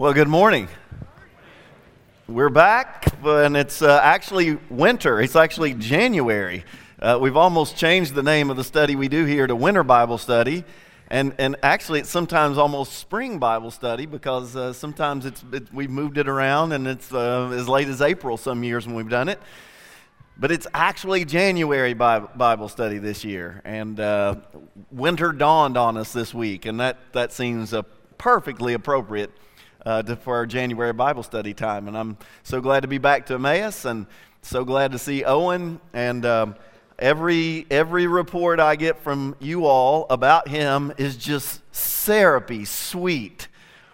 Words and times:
Well, 0.00 0.14
good 0.14 0.28
morning. 0.28 0.66
We're 2.26 2.48
back, 2.48 3.04
and 3.22 3.54
it's 3.54 3.82
uh, 3.82 4.00
actually 4.02 4.54
winter. 4.70 5.20
It's 5.20 5.36
actually 5.36 5.74
January. 5.74 6.64
Uh, 6.98 7.18
we've 7.20 7.36
almost 7.36 7.76
changed 7.76 8.14
the 8.14 8.22
name 8.22 8.48
of 8.48 8.56
the 8.56 8.64
study 8.64 8.96
we 8.96 9.08
do 9.08 9.26
here 9.26 9.46
to 9.46 9.54
Winter 9.54 9.82
Bible 9.84 10.16
Study. 10.16 10.64
And, 11.08 11.34
and 11.36 11.56
actually, 11.62 12.00
it's 12.00 12.08
sometimes 12.08 12.56
almost 12.56 12.94
spring 12.94 13.38
Bible 13.38 13.70
study 13.70 14.06
because 14.06 14.56
uh, 14.56 14.72
sometimes 14.72 15.26
it's, 15.26 15.44
it, 15.52 15.70
we've 15.70 15.90
moved 15.90 16.16
it 16.16 16.30
around 16.30 16.72
and 16.72 16.86
it's 16.86 17.12
uh, 17.12 17.50
as 17.52 17.68
late 17.68 17.88
as 17.88 18.00
April 18.00 18.38
some 18.38 18.64
years 18.64 18.86
when 18.86 18.96
we've 18.96 19.10
done 19.10 19.28
it. 19.28 19.38
But 20.38 20.50
it's 20.50 20.66
actually 20.72 21.26
January 21.26 21.92
Bible 21.92 22.70
study 22.70 22.96
this 22.96 23.22
year. 23.22 23.60
And 23.66 24.00
uh, 24.00 24.36
winter 24.90 25.30
dawned 25.32 25.76
on 25.76 25.98
us 25.98 26.14
this 26.14 26.32
week, 26.32 26.64
and 26.64 26.80
that, 26.80 26.96
that 27.12 27.34
seems 27.34 27.74
perfectly 28.16 28.72
appropriate 28.72 29.30
uh, 29.84 30.02
to, 30.02 30.16
for 30.16 30.36
our 30.36 30.46
January 30.46 30.92
Bible 30.92 31.22
study 31.22 31.54
time. 31.54 31.88
And 31.88 31.96
I'm 31.96 32.18
so 32.42 32.60
glad 32.60 32.80
to 32.80 32.88
be 32.88 32.98
back 32.98 33.26
to 33.26 33.34
Emmaus 33.34 33.84
and 33.84 34.06
so 34.42 34.64
glad 34.64 34.92
to 34.92 34.98
see 34.98 35.24
Owen. 35.24 35.80
And 35.92 36.24
um, 36.26 36.56
every, 36.98 37.66
every 37.70 38.06
report 38.06 38.60
I 38.60 38.76
get 38.76 38.98
from 39.02 39.36
you 39.40 39.66
all 39.66 40.06
about 40.10 40.48
him 40.48 40.92
is 40.98 41.16
just 41.16 41.62
syrupy, 41.74 42.64
sweet, 42.64 43.48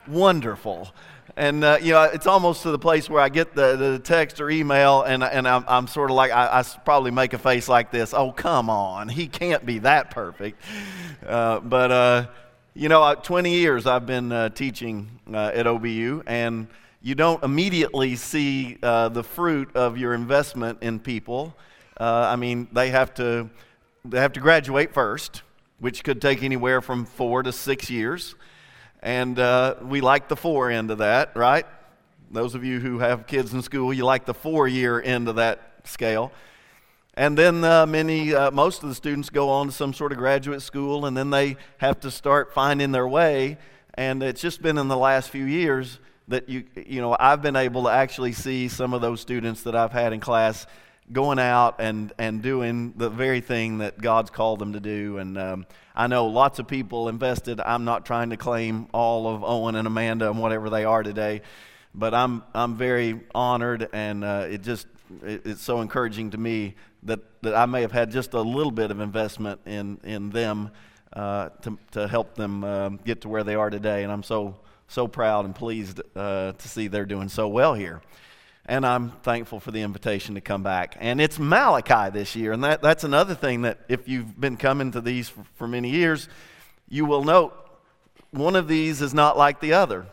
wonderful. 0.08 0.92
And, 1.38 1.64
uh, 1.64 1.78
you 1.82 1.92
know, 1.92 2.04
it's 2.04 2.26
almost 2.26 2.62
to 2.62 2.70
the 2.70 2.78
place 2.78 3.10
where 3.10 3.20
I 3.20 3.28
get 3.28 3.54
the, 3.54 3.76
the 3.76 3.98
text 3.98 4.40
or 4.40 4.48
email, 4.48 5.02
and, 5.02 5.22
and 5.22 5.46
I'm, 5.46 5.64
I'm 5.68 5.86
sort 5.86 6.10
of 6.10 6.16
like, 6.16 6.32
I, 6.32 6.60
I, 6.60 6.62
probably 6.62 7.10
make 7.10 7.34
a 7.34 7.38
face 7.38 7.68
like 7.68 7.90
this 7.90 8.14
oh, 8.14 8.32
come 8.32 8.70
on, 8.70 9.10
he 9.10 9.26
can't 9.28 9.66
be 9.66 9.80
that 9.80 10.10
perfect. 10.10 10.62
Uh, 11.26 11.60
but, 11.60 11.92
uh, 11.92 12.26
you 12.76 12.90
know, 12.90 13.14
20 13.14 13.54
years 13.54 13.86
I've 13.86 14.04
been 14.04 14.30
uh, 14.30 14.50
teaching 14.50 15.08
uh, 15.32 15.50
at 15.54 15.64
OBU, 15.64 16.24
and 16.26 16.68
you 17.00 17.14
don't 17.14 17.42
immediately 17.42 18.16
see 18.16 18.76
uh, 18.82 19.08
the 19.08 19.24
fruit 19.24 19.74
of 19.74 19.96
your 19.96 20.12
investment 20.12 20.82
in 20.82 21.00
people. 21.00 21.56
Uh, 21.98 22.28
I 22.30 22.36
mean, 22.36 22.68
they 22.72 22.90
have 22.90 23.14
to 23.14 23.48
they 24.04 24.20
have 24.20 24.34
to 24.34 24.40
graduate 24.40 24.92
first, 24.92 25.40
which 25.78 26.04
could 26.04 26.20
take 26.20 26.42
anywhere 26.42 26.82
from 26.82 27.06
four 27.06 27.42
to 27.42 27.50
six 27.50 27.88
years, 27.88 28.34
and 29.02 29.38
uh, 29.38 29.76
we 29.80 30.02
like 30.02 30.28
the 30.28 30.36
four 30.36 30.70
end 30.70 30.90
of 30.90 30.98
that, 30.98 31.34
right? 31.34 31.64
Those 32.30 32.54
of 32.54 32.62
you 32.62 32.78
who 32.78 32.98
have 32.98 33.26
kids 33.26 33.54
in 33.54 33.62
school, 33.62 33.90
you 33.94 34.04
like 34.04 34.26
the 34.26 34.34
four 34.34 34.68
year 34.68 35.00
end 35.00 35.28
of 35.28 35.36
that 35.36 35.80
scale. 35.84 36.30
And 37.18 37.36
then 37.36 37.64
uh, 37.64 37.86
many, 37.86 38.34
uh, 38.34 38.50
most 38.50 38.82
of 38.82 38.90
the 38.90 38.94
students 38.94 39.30
go 39.30 39.48
on 39.48 39.68
to 39.68 39.72
some 39.72 39.94
sort 39.94 40.12
of 40.12 40.18
graduate 40.18 40.60
school, 40.60 41.06
and 41.06 41.16
then 41.16 41.30
they 41.30 41.56
have 41.78 41.98
to 42.00 42.10
start 42.10 42.52
finding 42.52 42.92
their 42.92 43.08
way. 43.08 43.56
And 43.94 44.22
it's 44.22 44.42
just 44.42 44.60
been 44.60 44.76
in 44.76 44.88
the 44.88 44.98
last 44.98 45.30
few 45.30 45.46
years 45.46 45.98
that 46.28 46.50
you, 46.50 46.64
you 46.74 47.00
know, 47.00 47.16
I've 47.18 47.40
been 47.40 47.56
able 47.56 47.84
to 47.84 47.88
actually 47.88 48.32
see 48.32 48.68
some 48.68 48.92
of 48.92 49.00
those 49.00 49.22
students 49.22 49.62
that 49.62 49.74
I've 49.74 49.92
had 49.92 50.12
in 50.12 50.20
class 50.20 50.66
going 51.10 51.38
out 51.38 51.76
and, 51.78 52.12
and 52.18 52.42
doing 52.42 52.92
the 52.96 53.08
very 53.08 53.40
thing 53.40 53.78
that 53.78 53.96
God's 53.96 54.28
called 54.28 54.58
them 54.58 54.74
to 54.74 54.80
do. 54.80 55.16
And 55.16 55.38
um, 55.38 55.66
I 55.94 56.08
know 56.08 56.26
lots 56.26 56.58
of 56.58 56.68
people 56.68 57.08
invested. 57.08 57.60
I'm 57.60 57.84
not 57.86 58.04
trying 58.04 58.28
to 58.30 58.36
claim 58.36 58.88
all 58.92 59.26
of 59.34 59.42
Owen 59.42 59.74
and 59.76 59.86
Amanda 59.86 60.28
and 60.28 60.38
whatever 60.38 60.68
they 60.68 60.84
are 60.84 61.02
today, 61.02 61.40
but 61.94 62.12
I'm, 62.12 62.42
I'm 62.52 62.74
very 62.76 63.20
honored, 63.34 63.88
and 63.94 64.22
uh, 64.22 64.48
it 64.50 64.62
just 64.62 64.86
it, 65.24 65.46
it's 65.46 65.62
so 65.62 65.80
encouraging 65.80 66.30
to 66.30 66.38
me 66.38 66.74
that, 67.06 67.20
that 67.42 67.54
I 67.54 67.66
may 67.66 67.82
have 67.82 67.92
had 67.92 68.10
just 68.10 68.34
a 68.34 68.40
little 68.40 68.70
bit 68.70 68.90
of 68.90 69.00
investment 69.00 69.60
in, 69.66 69.98
in 70.04 70.30
them 70.30 70.70
uh, 71.12 71.48
to, 71.62 71.78
to 71.92 72.08
help 72.08 72.34
them 72.34 72.64
uh, 72.64 72.90
get 72.90 73.22
to 73.22 73.28
where 73.28 73.44
they 73.44 73.54
are 73.54 73.70
today. 73.70 74.02
And 74.02 74.12
I'm 74.12 74.22
so, 74.22 74.56
so 74.88 75.08
proud 75.08 75.44
and 75.44 75.54
pleased 75.54 76.00
uh, 76.14 76.52
to 76.52 76.68
see 76.68 76.88
they're 76.88 77.06
doing 77.06 77.28
so 77.28 77.48
well 77.48 77.74
here. 77.74 78.02
And 78.66 78.84
I'm 78.84 79.10
thankful 79.22 79.60
for 79.60 79.70
the 79.70 79.82
invitation 79.82 80.34
to 80.34 80.40
come 80.40 80.62
back. 80.64 80.96
And 80.98 81.20
it's 81.20 81.38
Malachi 81.38 82.10
this 82.10 82.34
year. 82.34 82.52
And 82.52 82.64
that, 82.64 82.82
that's 82.82 83.04
another 83.04 83.34
thing 83.34 83.62
that 83.62 83.78
if 83.88 84.08
you've 84.08 84.38
been 84.38 84.56
coming 84.56 84.90
to 84.92 85.00
these 85.00 85.28
for, 85.28 85.44
for 85.54 85.68
many 85.68 85.90
years, 85.90 86.28
you 86.88 87.04
will 87.04 87.22
note 87.22 87.54
one 88.32 88.56
of 88.56 88.66
these 88.66 89.02
is 89.02 89.14
not 89.14 89.38
like 89.38 89.60
the 89.60 89.74
other. 89.74 90.06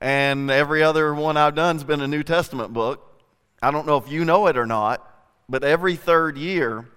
And 0.00 0.50
every 0.50 0.82
other 0.82 1.14
one 1.14 1.36
I've 1.36 1.54
done 1.54 1.76
has 1.76 1.84
been 1.84 2.00
a 2.00 2.08
New 2.08 2.22
Testament 2.22 2.72
book. 2.72 3.06
I 3.62 3.70
don't 3.70 3.86
know 3.86 3.98
if 3.98 4.10
you 4.10 4.24
know 4.24 4.46
it 4.46 4.56
or 4.56 4.64
not, 4.64 5.06
but 5.50 5.64
every 5.64 5.96
third 5.96 6.38
year, 6.38 6.88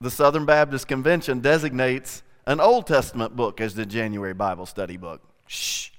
the 0.00 0.10
Southern 0.10 0.46
Baptist 0.46 0.86
Convention 0.86 1.40
designates 1.40 2.22
an 2.46 2.60
Old 2.60 2.86
Testament 2.86 3.34
book 3.34 3.60
as 3.60 3.74
the 3.74 3.84
January 3.84 4.32
Bible 4.32 4.64
study 4.64 4.96
book. 4.96 5.20
Shh. 5.48 5.90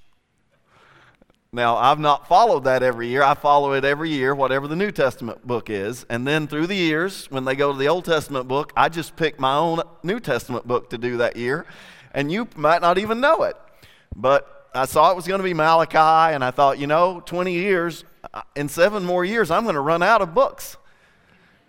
Now, 1.52 1.76
I've 1.78 2.00
not 2.00 2.28
followed 2.28 2.64
that 2.66 2.82
every 2.82 3.08
year. 3.08 3.24
I 3.24 3.34
follow 3.34 3.74
it 3.74 3.84
every 3.86 4.10
year, 4.10 4.34
whatever 4.34 4.68
the 4.68 4.76
New 4.76 4.92
Testament 4.92 5.46
book 5.46 5.70
is. 5.70 6.06
And 6.10 6.26
then 6.26 6.48
through 6.48 6.68
the 6.68 6.76
years, 6.76 7.30
when 7.32 7.46
they 7.46 7.56
go 7.56 7.72
to 7.72 7.78
the 7.78 7.88
Old 7.88 8.06
Testament 8.06 8.48
book, 8.48 8.72
I 8.76 8.90
just 8.90 9.16
pick 9.16 9.40
my 9.40 9.56
own 9.56 9.82
New 10.04 10.20
Testament 10.20 10.68
book 10.68 10.90
to 10.92 10.98
do 10.98 11.18
that 11.18 11.36
year. 11.36 11.66
And 12.14 12.32
you 12.32 12.48
might 12.56 12.82
not 12.82 12.98
even 12.98 13.20
know 13.20 13.44
it. 13.44 13.56
But 14.16 14.70
I 14.74 14.86
saw 14.86 15.12
it 15.12 15.16
was 15.16 15.28
going 15.28 15.40
to 15.40 15.44
be 15.44 15.54
Malachi, 15.54 16.34
and 16.34 16.44
I 16.44 16.52
thought, 16.52 16.78
you 16.78 16.88
know, 16.88 17.22
20 17.26 17.54
years, 17.54 18.04
uh, 18.34 18.42
in 18.56 18.68
seven 18.68 19.04
more 19.04 19.24
years, 19.24 19.50
I'm 19.52 19.64
going 19.64 19.76
to 19.76 19.82
run 19.82 20.04
out 20.04 20.22
of 20.22 20.34
books. 20.34 20.78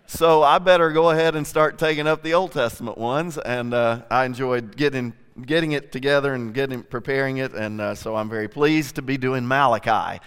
So 0.09 0.41
I 0.41 0.57
better 0.59 0.91
go 0.91 1.09
ahead 1.09 1.35
and 1.35 1.45
start 1.45 1.77
taking 1.77 2.07
up 2.07 2.23
the 2.23 2.33
Old 2.33 2.53
Testament 2.53 2.97
ones. 2.97 3.37
And 3.37 3.73
uh, 3.73 4.03
I 4.09 4.23
enjoyed 4.23 4.77
getting, 4.77 5.13
getting 5.45 5.73
it 5.73 5.91
together 5.91 6.33
and 6.33 6.53
getting, 6.53 6.83
preparing 6.83 7.37
it. 7.37 7.53
And 7.53 7.81
uh, 7.81 7.93
so 7.93 8.15
I'm 8.15 8.29
very 8.29 8.47
pleased 8.47 8.95
to 8.95 9.01
be 9.01 9.17
doing 9.17 9.45
Malachi. 9.45 10.21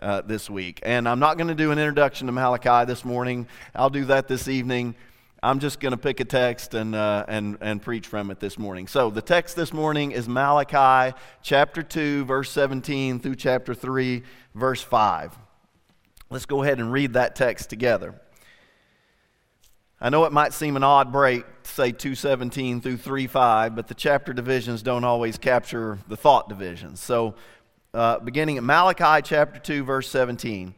Uh, 0.00 0.20
this 0.20 0.50
week. 0.50 0.80
And 0.82 1.08
I'm 1.08 1.20
not 1.20 1.38
going 1.38 1.48
to 1.48 1.54
do 1.54 1.70
an 1.70 1.78
introduction 1.78 2.26
to 2.26 2.32
Malachi 2.32 2.84
this 2.84 3.04
morning. 3.04 3.46
I'll 3.74 3.88
do 3.88 4.04
that 4.06 4.26
this 4.26 4.48
evening. 4.48 4.96
I'm 5.42 5.60
just 5.60 5.78
going 5.78 5.92
to 5.92 5.96
pick 5.96 6.18
a 6.18 6.24
text 6.24 6.74
and, 6.74 6.96
uh, 6.96 7.24
and, 7.28 7.56
and 7.60 7.80
preach 7.80 8.08
from 8.08 8.30
it 8.30 8.40
this 8.40 8.58
morning. 8.58 8.88
So, 8.88 9.08
the 9.08 9.22
text 9.22 9.54
this 9.54 9.72
morning 9.72 10.10
is 10.10 10.28
Malachi 10.28 11.16
chapter 11.42 11.82
2, 11.82 12.24
verse 12.24 12.50
17 12.50 13.20
through 13.20 13.36
chapter 13.36 13.72
3, 13.72 14.24
verse 14.54 14.82
5. 14.82 15.38
Let's 16.28 16.44
go 16.44 16.64
ahead 16.64 16.80
and 16.80 16.92
read 16.92 17.12
that 17.12 17.36
text 17.36 17.70
together. 17.70 18.20
I 20.00 20.10
know 20.10 20.24
it 20.24 20.32
might 20.32 20.52
seem 20.52 20.76
an 20.76 20.84
odd 20.84 21.12
break 21.12 21.44
say 21.66 21.92
217 21.92 22.80
through 22.80 22.96
35, 22.98 23.74
but 23.74 23.88
the 23.88 23.94
chapter 23.94 24.32
divisions 24.32 24.82
don't 24.82 25.04
always 25.04 25.38
capture 25.38 25.98
the 26.08 26.16
thought 26.16 26.48
divisions. 26.48 27.00
So, 27.00 27.34
uh, 27.92 28.18
beginning 28.18 28.58
at 28.58 28.64
Malachi 28.64 29.22
chapter 29.22 29.60
2, 29.60 29.84
verse 29.84 30.08
17 30.08 30.74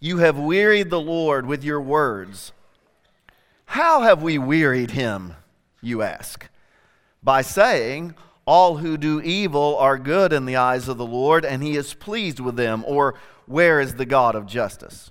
You 0.00 0.18
have 0.18 0.38
wearied 0.38 0.90
the 0.90 1.00
Lord 1.00 1.46
with 1.46 1.64
your 1.64 1.80
words. 1.80 2.52
How 3.66 4.02
have 4.02 4.22
we 4.22 4.38
wearied 4.38 4.90
him, 4.90 5.34
you 5.80 6.02
ask? 6.02 6.48
By 7.22 7.42
saying, 7.42 8.14
All 8.44 8.76
who 8.78 8.96
do 8.96 9.20
evil 9.20 9.76
are 9.78 9.98
good 9.98 10.32
in 10.32 10.44
the 10.46 10.56
eyes 10.56 10.88
of 10.88 10.98
the 10.98 11.06
Lord, 11.06 11.44
and 11.44 11.62
he 11.62 11.76
is 11.76 11.94
pleased 11.94 12.40
with 12.40 12.56
them, 12.56 12.84
or 12.86 13.14
Where 13.46 13.80
is 13.80 13.94
the 13.94 14.06
God 14.06 14.34
of 14.34 14.46
justice? 14.46 15.10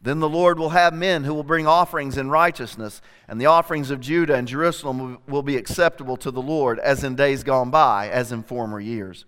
Then 0.00 0.20
the 0.20 0.28
Lord 0.28 0.58
will 0.58 0.70
have 0.70 0.94
men 0.94 1.24
who 1.24 1.34
will 1.34 1.42
bring 1.42 1.66
offerings 1.66 2.16
in 2.16 2.30
righteousness, 2.30 3.00
and 3.26 3.40
the 3.40 3.46
offerings 3.46 3.90
of 3.90 4.00
Judah 4.00 4.36
and 4.36 4.46
Jerusalem 4.46 5.18
will 5.26 5.42
be 5.42 5.56
acceptable 5.56 6.16
to 6.18 6.30
the 6.30 6.42
Lord, 6.42 6.78
as 6.78 7.02
in 7.02 7.16
days 7.16 7.42
gone 7.42 7.70
by, 7.70 8.08
as 8.08 8.30
in 8.30 8.44
former 8.44 8.78
years. 8.78 9.24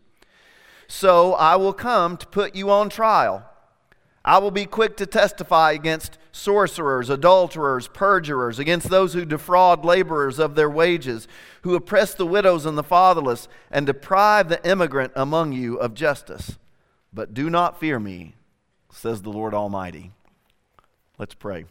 So 0.86 1.34
I 1.34 1.56
will 1.56 1.72
come 1.72 2.16
to 2.16 2.26
put 2.26 2.54
you 2.54 2.70
on 2.70 2.88
trial. 2.88 3.44
I 4.24 4.38
will 4.38 4.50
be 4.50 4.66
quick 4.66 4.96
to 4.98 5.06
testify 5.06 5.72
against 5.72 6.18
sorcerers, 6.30 7.10
adulterers, 7.10 7.88
perjurers, 7.88 8.58
against 8.58 8.90
those 8.90 9.14
who 9.14 9.24
defraud 9.24 9.84
laborers 9.84 10.38
of 10.38 10.54
their 10.54 10.70
wages, 10.70 11.26
who 11.62 11.74
oppress 11.74 12.14
the 12.14 12.26
widows 12.26 12.66
and 12.66 12.78
the 12.78 12.84
fatherless, 12.84 13.48
and 13.70 13.86
deprive 13.86 14.48
the 14.48 14.64
immigrant 14.68 15.12
among 15.16 15.52
you 15.52 15.76
of 15.76 15.94
justice. 15.94 16.58
But 17.12 17.34
do 17.34 17.50
not 17.50 17.80
fear 17.80 17.98
me, 17.98 18.34
says 18.92 19.22
the 19.22 19.30
Lord 19.30 19.54
Almighty. 19.54 20.12
Let's 21.20 21.34
pray. 21.34 21.66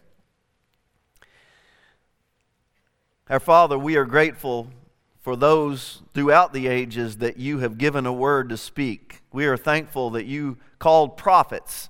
Our 3.32 3.40
Father, 3.40 3.80
we 3.80 3.96
are 3.96 4.06
grateful 4.06 4.68
for 5.22 5.36
those 5.36 6.04
throughout 6.14 6.54
the 6.54 6.68
ages 6.68 7.18
that 7.18 7.38
you 7.38 7.58
have 7.58 7.80
given 7.80 8.06
a 8.06 8.14
word 8.14 8.50
to 8.50 8.58
speak. 8.58 9.24
We 9.34 9.48
are 9.48 9.58
thankful 9.58 10.12
that 10.12 10.28
you 10.28 10.60
called 10.78 11.18
prophets 11.18 11.90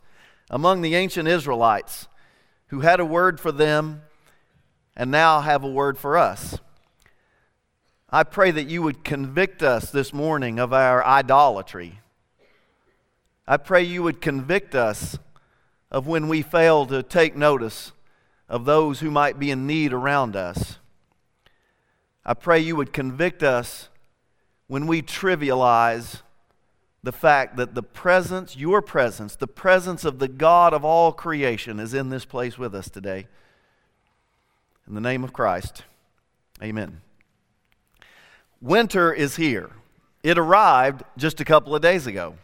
among 0.50 0.82
the 0.82 0.96
ancient 0.96 1.28
Israelites 1.28 2.08
who 2.68 2.80
had 2.80 3.02
a 3.02 3.06
word 3.06 3.42
for 3.42 3.52
them 3.52 4.04
and 4.96 5.12
now 5.12 5.42
have 5.42 5.62
a 5.62 5.70
word 5.70 5.98
for 5.98 6.18
us. 6.18 6.60
I 8.10 8.24
pray 8.24 8.52
that 8.52 8.70
you 8.70 8.82
would 8.84 9.04
convict 9.04 9.62
us 9.62 9.92
this 9.92 10.14
morning 10.14 10.60
of 10.60 10.72
our 10.72 11.06
idolatry. 11.06 12.00
I 13.46 13.58
pray 13.58 13.84
you 13.84 14.02
would 14.04 14.22
convict 14.22 14.76
us 14.76 15.20
of 15.92 16.08
when 16.08 16.28
we 16.28 16.42
fail 16.42 16.86
to 16.86 17.04
take 17.04 17.36
notice 17.36 17.92
of 18.48 18.66
those 18.66 19.00
who 19.00 19.12
might 19.12 19.40
be 19.40 19.52
in 19.52 19.68
need 19.68 19.94
around 19.94 20.36
us. 20.36 20.78
I 22.26 22.34
pray 22.34 22.60
you 22.60 22.76
would 22.76 22.94
convict 22.94 23.44
us 23.44 23.90
when 24.68 24.86
we 24.86 25.02
trivialize 25.02 26.22
the 27.02 27.12
fact 27.12 27.56
that 27.58 27.76
the 27.76 27.84
presence, 27.84 28.58
your 28.58 28.82
presence, 28.82 29.36
the 29.36 29.48
presence 29.48 30.04
of 30.04 30.20
the 30.20 30.28
God 30.28 30.74
of 30.74 30.84
all 30.84 31.12
creation 31.12 31.80
is 31.80 31.94
in 31.94 32.10
this 32.10 32.26
place 32.26 32.58
with 32.58 32.76
us 32.76 32.90
today. 32.90 33.28
In 34.88 34.96
the 34.96 35.02
name 35.02 35.24
of 35.24 35.34
Christ, 35.34 35.84
amen. 36.62 37.02
Winter 38.62 39.14
is 39.14 39.38
here. 39.38 39.72
It 40.22 40.38
arrived 40.38 41.04
just 41.16 41.40
a 41.40 41.46
couple 41.46 41.74
of 41.74 41.82
days 41.82 42.06
ago. 42.06 42.36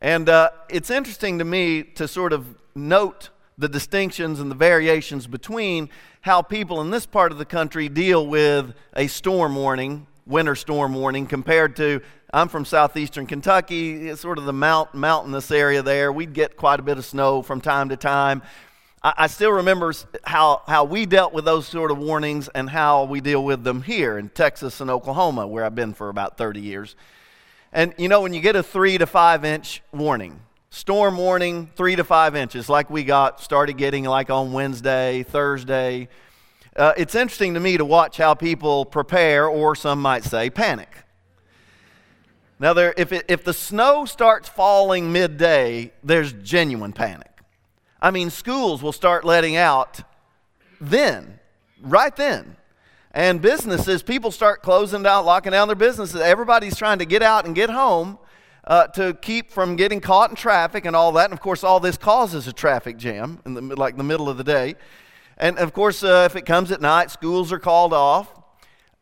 And 0.00 0.28
uh, 0.28 0.50
it's 0.70 0.90
interesting 0.90 1.38
to 1.40 1.44
me 1.44 1.82
to 1.82 2.08
sort 2.08 2.32
of 2.32 2.46
note 2.74 3.28
the 3.58 3.68
distinctions 3.68 4.40
and 4.40 4.50
the 4.50 4.54
variations 4.54 5.26
between 5.26 5.90
how 6.22 6.40
people 6.40 6.80
in 6.80 6.90
this 6.90 7.04
part 7.04 7.32
of 7.32 7.38
the 7.38 7.44
country 7.44 7.88
deal 7.88 8.26
with 8.26 8.74
a 8.96 9.06
storm 9.06 9.54
warning, 9.54 10.06
winter 10.24 10.54
storm 10.54 10.94
warning, 10.94 11.26
compared 11.26 11.76
to 11.76 12.00
I'm 12.32 12.48
from 12.48 12.64
southeastern 12.64 13.26
Kentucky, 13.26 14.08
it's 14.08 14.22
sort 14.22 14.38
of 14.38 14.44
the 14.44 14.52
mount, 14.52 14.94
mountainous 14.94 15.50
area 15.50 15.82
there. 15.82 16.12
We'd 16.12 16.32
get 16.32 16.56
quite 16.56 16.80
a 16.80 16.82
bit 16.82 16.96
of 16.96 17.04
snow 17.04 17.42
from 17.42 17.60
time 17.60 17.90
to 17.90 17.96
time. 17.96 18.42
I, 19.02 19.12
I 19.18 19.26
still 19.26 19.52
remember 19.52 19.92
how, 20.24 20.62
how 20.66 20.84
we 20.84 21.04
dealt 21.04 21.34
with 21.34 21.44
those 21.44 21.66
sort 21.66 21.90
of 21.90 21.98
warnings 21.98 22.48
and 22.48 22.70
how 22.70 23.04
we 23.04 23.20
deal 23.20 23.44
with 23.44 23.64
them 23.64 23.82
here 23.82 24.16
in 24.16 24.30
Texas 24.30 24.80
and 24.80 24.90
Oklahoma, 24.90 25.46
where 25.46 25.64
I've 25.64 25.74
been 25.74 25.92
for 25.92 26.08
about 26.08 26.38
30 26.38 26.60
years. 26.60 26.96
And 27.72 27.94
you 27.98 28.08
know, 28.08 28.20
when 28.20 28.34
you 28.34 28.40
get 28.40 28.56
a 28.56 28.62
three 28.62 28.98
to 28.98 29.06
five 29.06 29.44
inch 29.44 29.82
warning, 29.92 30.40
storm 30.70 31.16
warning, 31.16 31.70
three 31.76 31.96
to 31.96 32.04
five 32.04 32.34
inches, 32.34 32.68
like 32.68 32.90
we 32.90 33.04
got, 33.04 33.40
started 33.40 33.76
getting 33.76 34.04
like 34.04 34.30
on 34.30 34.52
Wednesday, 34.52 35.22
Thursday. 35.22 36.08
Uh, 36.76 36.92
it's 36.96 37.14
interesting 37.14 37.54
to 37.54 37.60
me 37.60 37.76
to 37.76 37.84
watch 37.84 38.16
how 38.16 38.34
people 38.34 38.84
prepare, 38.84 39.46
or 39.46 39.74
some 39.74 40.00
might 40.00 40.24
say 40.24 40.50
panic. 40.50 40.88
Now, 42.58 42.74
there, 42.74 42.94
if, 42.96 43.12
it, 43.12 43.24
if 43.28 43.42
the 43.42 43.54
snow 43.54 44.04
starts 44.04 44.48
falling 44.48 45.12
midday, 45.12 45.92
there's 46.04 46.32
genuine 46.32 46.92
panic. 46.92 47.30
I 48.02 48.10
mean, 48.10 48.30
schools 48.30 48.82
will 48.82 48.92
start 48.92 49.24
letting 49.24 49.56
out 49.56 50.02
then, 50.80 51.40
right 51.82 52.14
then. 52.14 52.56
And 53.12 53.42
businesses, 53.42 54.02
people 54.02 54.30
start 54.30 54.62
closing 54.62 55.02
down, 55.02 55.24
locking 55.24 55.52
down 55.52 55.68
their 55.68 55.74
businesses. 55.74 56.20
Everybody's 56.20 56.76
trying 56.76 57.00
to 57.00 57.04
get 57.04 57.22
out 57.22 57.44
and 57.44 57.54
get 57.54 57.68
home 57.68 58.18
uh, 58.64 58.86
to 58.88 59.14
keep 59.14 59.50
from 59.50 59.74
getting 59.74 60.00
caught 60.00 60.30
in 60.30 60.36
traffic 60.36 60.84
and 60.84 60.94
all 60.94 61.10
that. 61.12 61.24
And 61.24 61.32
of 61.32 61.40
course, 61.40 61.64
all 61.64 61.80
this 61.80 61.96
causes 61.96 62.46
a 62.46 62.52
traffic 62.52 62.96
jam 62.96 63.40
in 63.44 63.54
the, 63.54 63.62
like 63.62 63.96
the 63.96 64.04
middle 64.04 64.28
of 64.28 64.36
the 64.36 64.44
day. 64.44 64.76
And 65.36 65.58
of 65.58 65.72
course, 65.72 66.04
uh, 66.04 66.28
if 66.30 66.36
it 66.36 66.46
comes 66.46 66.70
at 66.70 66.80
night, 66.80 67.10
schools 67.10 67.52
are 67.52 67.58
called 67.58 67.92
off. 67.92 68.32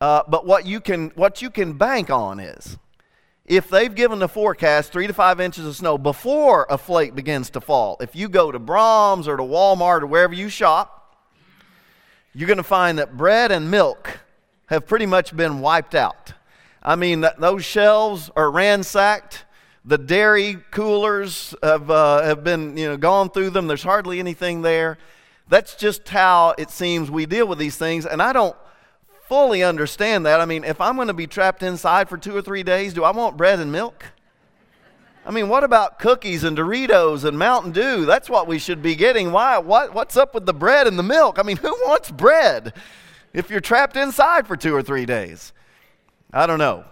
Uh, 0.01 0.23
but 0.29 0.47
what 0.47 0.65
you 0.65 0.81
can 0.81 1.11
what 1.17 1.43
you 1.43 1.51
can 1.51 1.73
bank 1.73 2.09
on 2.09 2.39
is 2.39 2.79
if 3.45 3.69
they've 3.69 3.95
given 3.95 4.21
the 4.21 4.29
forecast 4.29 4.93
three 4.93 5.07
to 5.09 5.13
five 5.13 5.41
inches 5.41 5.67
of 5.67 5.75
snow 5.75 5.99
before 5.99 6.67
a 6.71 6.79
flake 6.79 7.15
begins 7.15 7.51
to 7.51 7.61
fall. 7.61 7.97
If 8.01 8.15
you 8.15 8.29
go 8.29 8.53
to 8.53 8.61
Braum's 8.61 9.27
or 9.27 9.37
to 9.37 9.43
Walmart 9.43 10.03
or 10.03 10.07
wherever 10.07 10.35
you 10.35 10.49
shop, 10.49 10.98
you're 12.39 12.47
going 12.47 12.59
to 12.59 12.63
find 12.63 12.99
that 12.99 13.17
bread 13.17 13.51
and 13.51 13.71
milk 13.71 14.21
have 14.67 14.87
pretty 14.87 15.07
much 15.07 15.37
been 15.37 15.61
wiped 15.61 15.95
out. 15.95 16.33
I 16.83 16.97
mean, 16.97 17.25
those 17.39 17.65
shelves 17.65 18.31
are 18.37 18.51
ransacked 18.51 19.45
the 19.89 19.97
dairy 19.97 20.59
coolers 20.71 21.55
have, 21.63 21.91
uh, 21.91 22.23
have 22.23 22.45
been 22.45 22.77
you 22.77 22.89
know, 22.89 22.97
gone 22.99 23.31
through 23.31 23.51
them. 23.51 23.67
There's 23.69 23.83
hardly 23.83 24.19
anything 24.19 24.61
there. 24.61 24.99
That's 25.49 25.75
just 25.77 26.07
how 26.11 26.55
it 26.59 26.71
seems 26.71 27.11
we 27.11 27.25
deal 27.25 27.49
with 27.49 27.59
these 27.59 27.79
things. 27.79 28.05
And 28.05 28.21
I 28.21 28.35
don't 28.35 28.55
fully 29.29 29.63
understand 29.63 30.27
that. 30.27 30.43
I 30.43 30.45
mean, 30.45 30.63
if 30.63 30.79
I'm 30.79 30.97
going 30.97 31.09
to 31.09 31.15
be 31.15 31.27
trapped 31.27 31.63
inside 31.63 32.11
for 32.11 32.19
two 32.19 32.37
or 32.37 32.43
three 32.43 32.63
days, 32.63 32.93
do 32.93 33.03
I 33.03 33.13
want 33.13 33.39
bread 33.39 33.61
and 33.61 33.73
milk? 33.73 34.05
I 35.29 35.31
mean, 35.31 35.51
what 35.51 35.63
about 35.63 35.99
cookies 35.99 36.43
and 36.43 36.57
Doritos 36.57 37.23
and 37.23 37.39
Mountain 37.39 37.73
Dew? 37.73 38.07
That's 38.07 38.31
what 38.31 38.47
we 38.47 38.59
should 38.59 38.81
be 38.81 38.95
getting. 38.95 39.31
Why? 39.31 39.59
What, 39.59 39.93
what's 39.93 40.17
up 40.17 40.33
with 40.33 40.47
the 40.47 40.55
bread 40.55 40.87
and 40.87 40.99
the 40.99 41.03
milk? 41.03 41.39
I 41.39 41.43
mean, 41.43 41.57
who 41.63 41.69
wants 41.87 42.11
bread 42.11 42.73
if 43.35 43.51
you're 43.51 43.61
trapped 43.61 43.95
inside 43.95 44.47
for 44.47 44.57
two 44.57 44.75
or 44.75 44.83
three 44.83 45.05
days? 45.05 45.53
I 46.33 46.47
don't 46.47 46.59
know. 46.59 46.87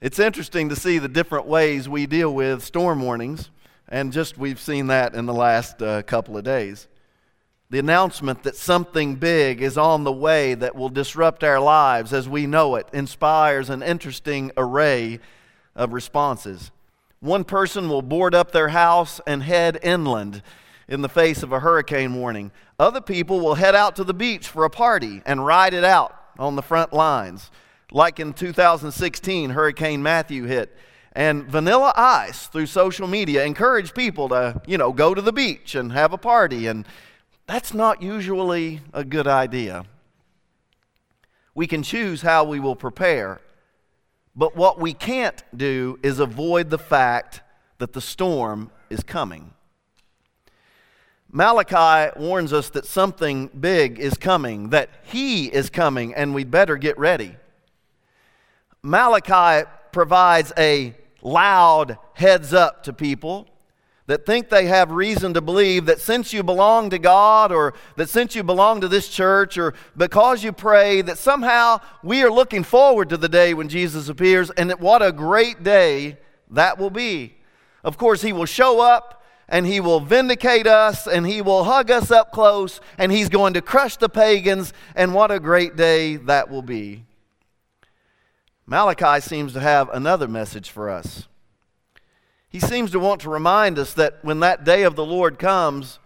It's 0.00 0.18
interesting 0.18 0.70
to 0.70 0.76
see 0.76 0.96
the 0.96 1.08
different 1.08 1.44
ways 1.44 1.86
we 1.86 2.06
deal 2.06 2.34
with 2.34 2.64
storm 2.64 3.02
warnings, 3.02 3.50
and 3.88 4.10
just 4.10 4.38
we've 4.38 4.58
seen 4.58 4.86
that 4.86 5.14
in 5.14 5.26
the 5.26 5.34
last 5.34 5.82
uh, 5.82 6.00
couple 6.04 6.38
of 6.38 6.44
days. 6.44 6.88
The 7.68 7.78
announcement 7.78 8.42
that 8.44 8.56
something 8.56 9.16
big 9.16 9.60
is 9.60 9.76
on 9.76 10.04
the 10.04 10.12
way 10.12 10.54
that 10.54 10.74
will 10.74 10.88
disrupt 10.88 11.44
our 11.44 11.60
lives 11.60 12.14
as 12.14 12.26
we 12.26 12.46
know 12.46 12.76
it 12.76 12.88
inspires 12.94 13.68
an 13.68 13.82
interesting 13.82 14.50
array 14.56 15.20
of 15.76 15.92
responses. 15.92 16.70
One 17.20 17.44
person 17.44 17.88
will 17.88 18.02
board 18.02 18.34
up 18.34 18.50
their 18.50 18.68
house 18.68 19.20
and 19.26 19.42
head 19.42 19.78
inland 19.82 20.42
in 20.88 21.02
the 21.02 21.08
face 21.08 21.42
of 21.42 21.52
a 21.52 21.60
hurricane 21.60 22.14
warning. 22.14 22.50
Other 22.78 23.00
people 23.00 23.40
will 23.40 23.54
head 23.54 23.74
out 23.74 23.96
to 23.96 24.04
the 24.04 24.14
beach 24.14 24.48
for 24.48 24.64
a 24.64 24.70
party 24.70 25.22
and 25.24 25.44
ride 25.44 25.74
it 25.74 25.84
out 25.84 26.16
on 26.38 26.56
the 26.56 26.62
front 26.62 26.92
lines 26.92 27.50
like 27.92 28.20
in 28.20 28.32
2016, 28.32 29.50
Hurricane 29.50 30.02
Matthew 30.02 30.44
hit. 30.44 30.76
And 31.12 31.44
Vanilla 31.44 31.92
Ice, 31.96 32.46
through 32.46 32.66
social 32.66 33.08
media, 33.08 33.44
encouraged 33.44 33.94
people 33.94 34.28
to, 34.28 34.60
you 34.66 34.78
know, 34.78 34.92
go 34.92 35.14
to 35.14 35.20
the 35.20 35.32
beach 35.32 35.74
and 35.74 35.92
have 35.92 36.12
a 36.12 36.18
party. 36.18 36.68
And 36.68 36.86
that's 37.46 37.74
not 37.74 38.00
usually 38.00 38.80
a 38.92 39.04
good 39.04 39.26
idea. 39.26 39.84
We 41.54 41.66
can 41.66 41.82
choose 41.82 42.22
how 42.22 42.44
we 42.44 42.60
will 42.60 42.76
prepare. 42.76 43.40
But 44.34 44.56
what 44.56 44.78
we 44.80 44.92
can't 44.92 45.42
do 45.56 45.98
is 46.02 46.18
avoid 46.18 46.70
the 46.70 46.78
fact 46.78 47.40
that 47.78 47.92
the 47.92 48.00
storm 48.00 48.70
is 48.88 49.02
coming. 49.02 49.52
Malachi 51.32 52.12
warns 52.18 52.52
us 52.52 52.70
that 52.70 52.86
something 52.86 53.48
big 53.48 53.98
is 53.98 54.14
coming, 54.14 54.70
that 54.70 54.90
he 55.04 55.46
is 55.46 55.70
coming, 55.70 56.14
and 56.14 56.34
we'd 56.34 56.50
better 56.50 56.76
get 56.76 56.98
ready. 56.98 57.36
Malachi 58.82 59.68
provides 59.92 60.52
a 60.56 60.94
loud 61.22 61.98
heads 62.14 62.52
up 62.52 62.82
to 62.84 62.92
people 62.92 63.46
that 64.10 64.26
think 64.26 64.48
they 64.48 64.66
have 64.66 64.90
reason 64.90 65.34
to 65.34 65.40
believe 65.40 65.86
that 65.86 66.00
since 66.00 66.32
you 66.32 66.42
belong 66.42 66.90
to 66.90 66.98
God 66.98 67.52
or 67.52 67.74
that 67.94 68.08
since 68.08 68.34
you 68.34 68.42
belong 68.42 68.80
to 68.80 68.88
this 68.88 69.08
church 69.08 69.56
or 69.56 69.72
because 69.96 70.42
you 70.42 70.50
pray, 70.50 71.00
that 71.00 71.16
somehow 71.16 71.78
we 72.02 72.24
are 72.24 72.30
looking 72.30 72.64
forward 72.64 73.08
to 73.10 73.16
the 73.16 73.28
day 73.28 73.54
when 73.54 73.68
Jesus 73.68 74.08
appears 74.08 74.50
and 74.50 74.68
that 74.68 74.80
what 74.80 75.00
a 75.00 75.12
great 75.12 75.62
day 75.62 76.18
that 76.50 76.76
will 76.76 76.90
be. 76.90 77.36
Of 77.84 77.98
course, 77.98 78.20
He 78.20 78.32
will 78.32 78.46
show 78.46 78.80
up 78.80 79.22
and 79.48 79.64
He 79.64 79.78
will 79.78 80.00
vindicate 80.00 80.66
us 80.66 81.06
and 81.06 81.24
He 81.24 81.40
will 81.40 81.62
hug 81.62 81.92
us 81.92 82.10
up 82.10 82.32
close 82.32 82.80
and 82.98 83.12
He's 83.12 83.28
going 83.28 83.54
to 83.54 83.62
crush 83.62 83.96
the 83.96 84.08
pagans, 84.08 84.72
and 84.96 85.14
what 85.14 85.30
a 85.30 85.38
great 85.38 85.76
day 85.76 86.16
that 86.16 86.50
will 86.50 86.62
be. 86.62 87.04
Malachi 88.66 89.20
seems 89.20 89.52
to 89.52 89.60
have 89.60 89.88
another 89.90 90.26
message 90.26 90.68
for 90.68 90.90
us. 90.90 91.28
He 92.50 92.58
seems 92.58 92.90
to 92.90 92.98
want 92.98 93.20
to 93.20 93.30
remind 93.30 93.78
us 93.78 93.94
that 93.94 94.18
when 94.22 94.40
that 94.40 94.64
day 94.64 94.82
of 94.82 94.96
the 94.96 95.04
Lord 95.04 95.38
comes, 95.38 96.00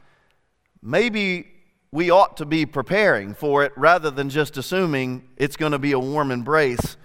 maybe 0.82 1.48
we 1.90 2.10
ought 2.10 2.36
to 2.36 2.44
be 2.44 2.66
preparing 2.66 3.32
for 3.32 3.64
it 3.64 3.72
rather 3.76 4.10
than 4.10 4.28
just 4.28 4.58
assuming 4.58 5.26
it's 5.38 5.56
going 5.56 5.72
to 5.72 5.78
be 5.78 5.92
a 5.92 5.98
warm 5.98 6.30
embrace 6.30 6.98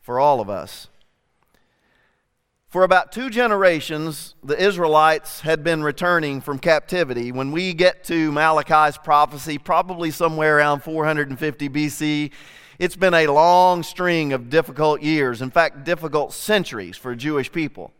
for 0.00 0.18
all 0.18 0.40
of 0.40 0.50
us. 0.50 0.88
For 2.66 2.82
about 2.82 3.12
two 3.12 3.30
generations, 3.30 4.34
the 4.42 4.60
Israelites 4.60 5.42
had 5.42 5.62
been 5.62 5.84
returning 5.84 6.40
from 6.40 6.58
captivity. 6.58 7.30
When 7.30 7.52
we 7.52 7.74
get 7.74 8.02
to 8.04 8.32
Malachi's 8.32 8.98
prophecy, 8.98 9.58
probably 9.58 10.10
somewhere 10.10 10.56
around 10.56 10.82
450 10.82 11.68
BC, 11.68 12.32
it's 12.80 12.96
been 12.96 13.14
a 13.14 13.28
long 13.28 13.84
string 13.84 14.32
of 14.32 14.50
difficult 14.50 15.02
years, 15.02 15.40
in 15.40 15.50
fact, 15.50 15.84
difficult 15.84 16.32
centuries 16.32 16.96
for 16.96 17.14
Jewish 17.14 17.52
people. 17.52 17.92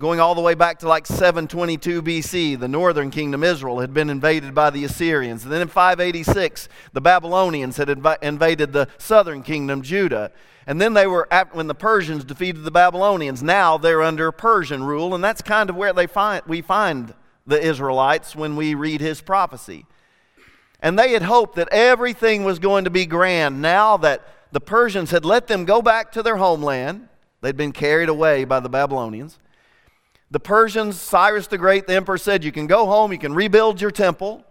Going 0.00 0.18
all 0.18 0.34
the 0.34 0.40
way 0.40 0.54
back 0.54 0.78
to 0.78 0.88
like 0.88 1.06
722 1.06 2.02
BC, 2.02 2.58
the 2.58 2.66
northern 2.66 3.10
kingdom, 3.10 3.44
Israel, 3.44 3.80
had 3.80 3.92
been 3.92 4.08
invaded 4.08 4.54
by 4.54 4.70
the 4.70 4.82
Assyrians. 4.82 5.44
And 5.44 5.52
then 5.52 5.60
in 5.60 5.68
586, 5.68 6.70
the 6.94 7.02
Babylonians 7.02 7.76
had 7.76 7.88
inv- 7.88 8.22
invaded 8.22 8.72
the 8.72 8.88
southern 8.96 9.42
kingdom, 9.42 9.82
Judah. 9.82 10.32
And 10.66 10.80
then 10.80 10.94
they 10.94 11.06
were, 11.06 11.28
when 11.52 11.66
the 11.66 11.74
Persians 11.74 12.24
defeated 12.24 12.64
the 12.64 12.70
Babylonians, 12.70 13.42
now 13.42 13.76
they're 13.76 14.00
under 14.02 14.32
Persian 14.32 14.82
rule. 14.84 15.14
And 15.14 15.22
that's 15.22 15.42
kind 15.42 15.68
of 15.68 15.76
where 15.76 15.92
they 15.92 16.06
find, 16.06 16.42
we 16.46 16.62
find 16.62 17.12
the 17.46 17.62
Israelites 17.62 18.34
when 18.34 18.56
we 18.56 18.74
read 18.74 19.02
his 19.02 19.20
prophecy. 19.20 19.84
And 20.80 20.98
they 20.98 21.12
had 21.12 21.22
hoped 21.22 21.56
that 21.56 21.68
everything 21.70 22.44
was 22.44 22.58
going 22.58 22.84
to 22.84 22.90
be 22.90 23.04
grand 23.04 23.60
now 23.60 23.98
that 23.98 24.26
the 24.50 24.60
Persians 24.60 25.10
had 25.10 25.26
let 25.26 25.46
them 25.46 25.66
go 25.66 25.82
back 25.82 26.10
to 26.12 26.22
their 26.22 26.36
homeland. 26.36 27.08
They'd 27.42 27.58
been 27.58 27.72
carried 27.72 28.08
away 28.08 28.44
by 28.44 28.60
the 28.60 28.70
Babylonians. 28.70 29.38
The 30.30 30.40
Persians, 30.40 31.00
Cyrus 31.00 31.48
the 31.48 31.58
Great, 31.58 31.86
the 31.86 31.94
emperor 31.94 32.18
said, 32.18 32.44
You 32.44 32.52
can 32.52 32.66
go 32.66 32.86
home, 32.86 33.12
you 33.12 33.18
can 33.18 33.34
rebuild 33.34 33.80
your 33.80 33.90
temple. 33.90 34.44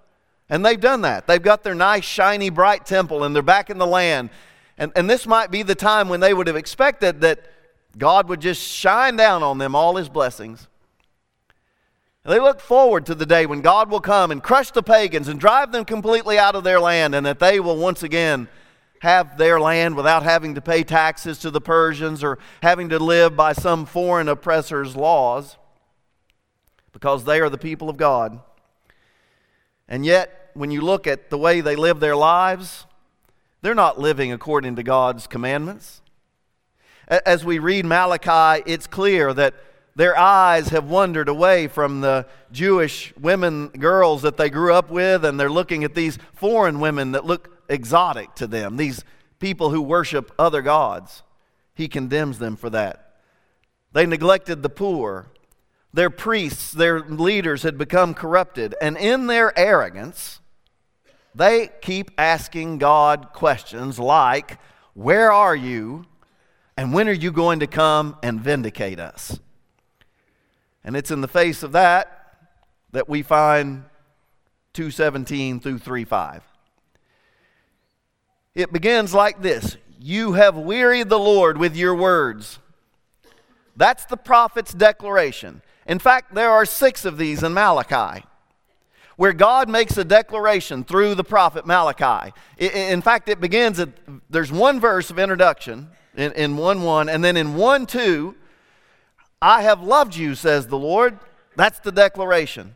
And 0.50 0.66
they've 0.66 0.80
done 0.80 1.02
that. 1.02 1.28
They've 1.28 1.42
got 1.42 1.64
their 1.64 1.76
nice, 1.76 2.04
shiny, 2.04 2.50
bright 2.50 2.86
temple, 2.86 3.24
and 3.24 3.36
they're 3.36 3.44
back 3.44 3.70
in 3.70 3.78
the 3.78 3.88
land. 3.88 4.32
And, 4.78 4.92
and 4.96 5.10
this 5.10 5.28
might 5.28 5.52
be 5.52 5.62
the 5.62 5.76
time 5.76 6.10
when 6.10 6.22
they 6.22 6.34
would 6.34 6.48
have 6.48 6.56
expected 6.56 7.22
that 7.22 7.42
God 7.98 8.28
would 8.30 8.42
just 8.42 8.62
shine 8.62 9.16
down 9.16 9.44
on 9.44 9.60
them 9.60 9.76
all 9.76 9.96
his 9.96 10.10
blessings. 10.10 10.68
And 12.24 12.34
they 12.34 12.40
look 12.40 12.60
forward 12.60 13.06
to 13.06 13.16
the 13.16 13.26
day 13.26 13.46
when 13.46 13.62
God 13.62 13.92
will 13.92 14.02
come 14.02 14.32
and 14.32 14.42
crush 14.42 14.72
the 14.72 14.84
pagans 14.84 15.28
and 15.28 15.40
drive 15.40 15.72
them 15.72 15.86
completely 15.86 16.40
out 16.40 16.56
of 16.56 16.64
their 16.64 16.80
land, 16.80 17.14
and 17.14 17.26
that 17.26 17.40
they 17.40 17.60
will 17.60 17.78
once 17.78 18.02
again 18.02 18.48
have 19.02 19.38
their 19.38 19.60
land 19.60 19.96
without 19.96 20.24
having 20.24 20.56
to 20.56 20.62
pay 20.62 20.84
taxes 20.84 21.38
to 21.40 21.52
the 21.52 21.62
Persians 21.62 22.24
or 22.24 22.40
having 22.62 22.90
to 22.90 23.00
live 23.00 23.36
by 23.36 23.54
some 23.54 23.86
foreign 23.86 24.28
oppressor's 24.28 24.96
laws 24.96 25.58
because 26.92 27.26
they 27.26 27.40
are 27.40 27.50
the 27.50 27.58
people 27.58 27.90
of 27.90 27.98
God. 27.98 28.40
And 29.88 30.06
yet, 30.06 30.52
when 30.54 30.72
you 30.72 30.82
look 30.82 31.08
at 31.08 31.30
the 31.30 31.38
way 31.38 31.62
they 31.62 31.76
live 31.76 32.00
their 32.00 32.16
lives, 32.16 32.86
they're 33.62 33.76
not 33.76 34.00
living 34.00 34.32
according 34.32 34.76
to 34.76 34.84
God's 34.84 35.28
commandments. 35.28 36.02
As 37.08 37.44
we 37.44 37.60
read 37.60 37.86
Malachi, 37.86 38.64
it's 38.66 38.88
clear 38.88 39.34
that 39.34 39.56
their 39.96 40.18
eyes 40.18 40.70
have 40.70 40.86
wandered 40.86 41.28
away 41.28 41.68
from 41.68 42.02
the 42.02 42.28
Jewish 42.52 43.14
women, 43.20 43.68
girls 43.70 44.22
that 44.22 44.38
they 44.38 44.50
grew 44.50 44.74
up 44.74 44.90
with, 44.90 45.26
and 45.26 45.40
they're 45.40 45.50
looking 45.50 45.84
at 45.84 45.96
these 45.96 46.18
foreign 46.34 46.80
women 46.80 47.12
that 47.14 47.26
look 47.26 47.64
exotic 47.68 48.36
to 48.36 48.48
them, 48.48 48.78
these 48.78 49.04
people 49.40 49.72
who 49.72 49.82
worship 49.82 50.32
other 50.38 50.62
gods. 50.62 51.24
He 51.74 51.88
condemns 51.88 52.40
them 52.40 52.56
for 52.56 52.70
that. 52.70 53.16
They 53.92 54.06
neglected 54.06 54.62
the 54.62 54.70
poor. 54.70 55.32
Their 55.94 56.10
priests, 56.10 56.72
their 56.72 57.00
leaders 57.00 57.64
had 57.64 57.78
become 57.78 58.14
corrupted, 58.14 58.76
and 58.82 58.96
in 58.96 59.28
their 59.28 59.58
arrogance, 59.58 60.40
they 61.34 61.70
keep 61.82 62.12
asking 62.18 62.78
God 62.78 63.30
questions 63.34 63.98
like, 63.98 64.60
Where 64.94 65.32
are 65.32 65.56
you? 65.56 66.06
And 66.78 66.94
when 66.94 67.10
are 67.10 67.14
you 67.14 67.32
going 67.32 67.60
to 67.60 67.68
come 67.68 68.18
and 68.24 68.40
vindicate 68.40 69.00
us? 69.00 69.40
And 70.84 70.96
it's 70.96 71.12
in 71.12 71.22
the 71.22 71.28
face 71.28 71.64
of 71.64 71.74
that 71.74 72.38
that 72.92 73.10
we 73.10 73.22
find 73.22 73.84
217 74.74 75.60
through 75.60 75.80
35. 75.80 76.44
It 78.56 78.72
begins 78.72 79.14
like 79.14 79.42
this 79.42 79.78
You 80.00 80.34
have 80.34 80.58
wearied 80.58 81.10
the 81.10 81.20
Lord 81.20 81.58
with 81.58 81.76
your 81.76 81.96
words. 81.96 82.60
That's 83.76 84.06
the 84.06 84.18
prophet's 84.18 84.74
declaration. 84.74 85.62
In 85.90 85.98
fact, 85.98 86.36
there 86.36 86.52
are 86.52 86.66
six 86.66 87.04
of 87.04 87.18
these 87.18 87.42
in 87.42 87.54
Malachi 87.54 88.24
where 89.16 89.34
God 89.34 89.68
makes 89.68 89.98
a 89.98 90.06
declaration 90.06 90.84
through 90.84 91.16
the 91.16 91.24
prophet 91.26 91.66
Malachi. 91.66 92.32
In 92.58 93.02
fact, 93.02 93.28
it 93.28 93.42
begins 93.42 93.80
at, 93.80 93.90
there's 94.30 94.52
one 94.52 94.80
verse 94.80 95.10
of 95.10 95.20
introduction 95.20 95.90
in, 96.16 96.32
in 96.34 96.56
1 96.56 96.84
1, 96.84 97.10
and 97.10 97.22
then 97.22 97.36
in 97.36 97.56
1 97.56 97.88
2, 97.88 98.36
I 99.42 99.64
have 99.64 99.82
loved 99.82 100.16
you, 100.16 100.36
says 100.36 100.68
the 100.68 100.78
Lord. 100.78 101.20
That's 101.58 101.80
the 101.80 101.92
declaration. 101.92 102.76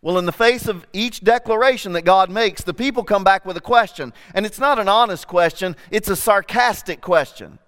Well, 0.00 0.16
in 0.16 0.24
the 0.24 0.32
face 0.32 0.68
of 0.68 0.86
each 0.92 1.20
declaration 1.20 1.92
that 1.94 2.02
God 2.02 2.30
makes, 2.30 2.62
the 2.62 2.72
people 2.72 3.02
come 3.02 3.24
back 3.24 3.44
with 3.44 3.56
a 3.56 3.60
question. 3.60 4.14
And 4.32 4.46
it's 4.46 4.60
not 4.60 4.78
an 4.78 4.88
honest 4.88 5.26
question, 5.26 5.76
it's 5.90 6.08
a 6.08 6.16
sarcastic 6.16 7.00
question. 7.00 7.58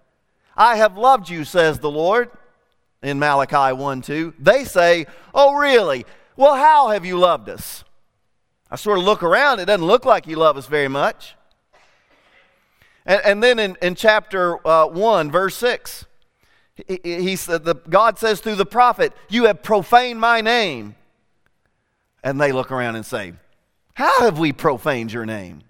I 0.57 0.77
have 0.77 0.97
loved 0.97 1.29
you, 1.29 1.45
says 1.45 1.81
the 1.81 1.91
Lord 1.91 2.31
in 3.03 3.19
Malachi 3.19 3.75
1 3.75 4.03
2. 4.03 4.35
They 4.39 4.65
say, 4.65 5.07
Oh, 5.35 5.55
really? 5.55 6.05
Well, 6.37 6.55
how 6.57 6.89
have 6.91 7.05
you 7.05 7.19
loved 7.19 7.49
us? 7.49 7.85
I 8.71 8.77
sort 8.77 8.99
of 8.99 9.05
look 9.05 9.23
around, 9.23 9.59
it 9.59 9.67
doesn't 9.67 9.87
look 9.87 10.05
like 10.05 10.27
you 10.27 10.37
love 10.37 10.57
us 10.57 10.67
very 10.67 10.89
much. 10.89 11.35
And, 13.05 13.21
and 13.25 13.43
then 13.43 13.59
in, 13.59 13.77
in 13.83 13.95
chapter 13.95 14.67
uh, 14.67 14.87
1, 14.87 15.31
verse 15.31 15.57
6, 15.57 16.07
he, 16.87 17.01
he 17.03 17.37
said, 17.37 17.65
the, 17.65 17.75
God 17.75 18.19
says 18.19 18.41
through 18.41 18.55
the 18.57 18.67
prophet, 18.67 19.13
You 19.29 19.45
have 19.45 19.63
profaned 19.63 20.21
my 20.21 20.41
name. 20.41 20.95
And 22.23 22.41
they 22.41 22.53
look 22.53 22.71
around 22.71 22.97
and 22.97 23.05
say, 23.05 23.33
How 23.95 24.21
have 24.21 24.39
we 24.39 24.53
profaned 24.53 25.13
your 25.13 25.27
name? 25.27 25.63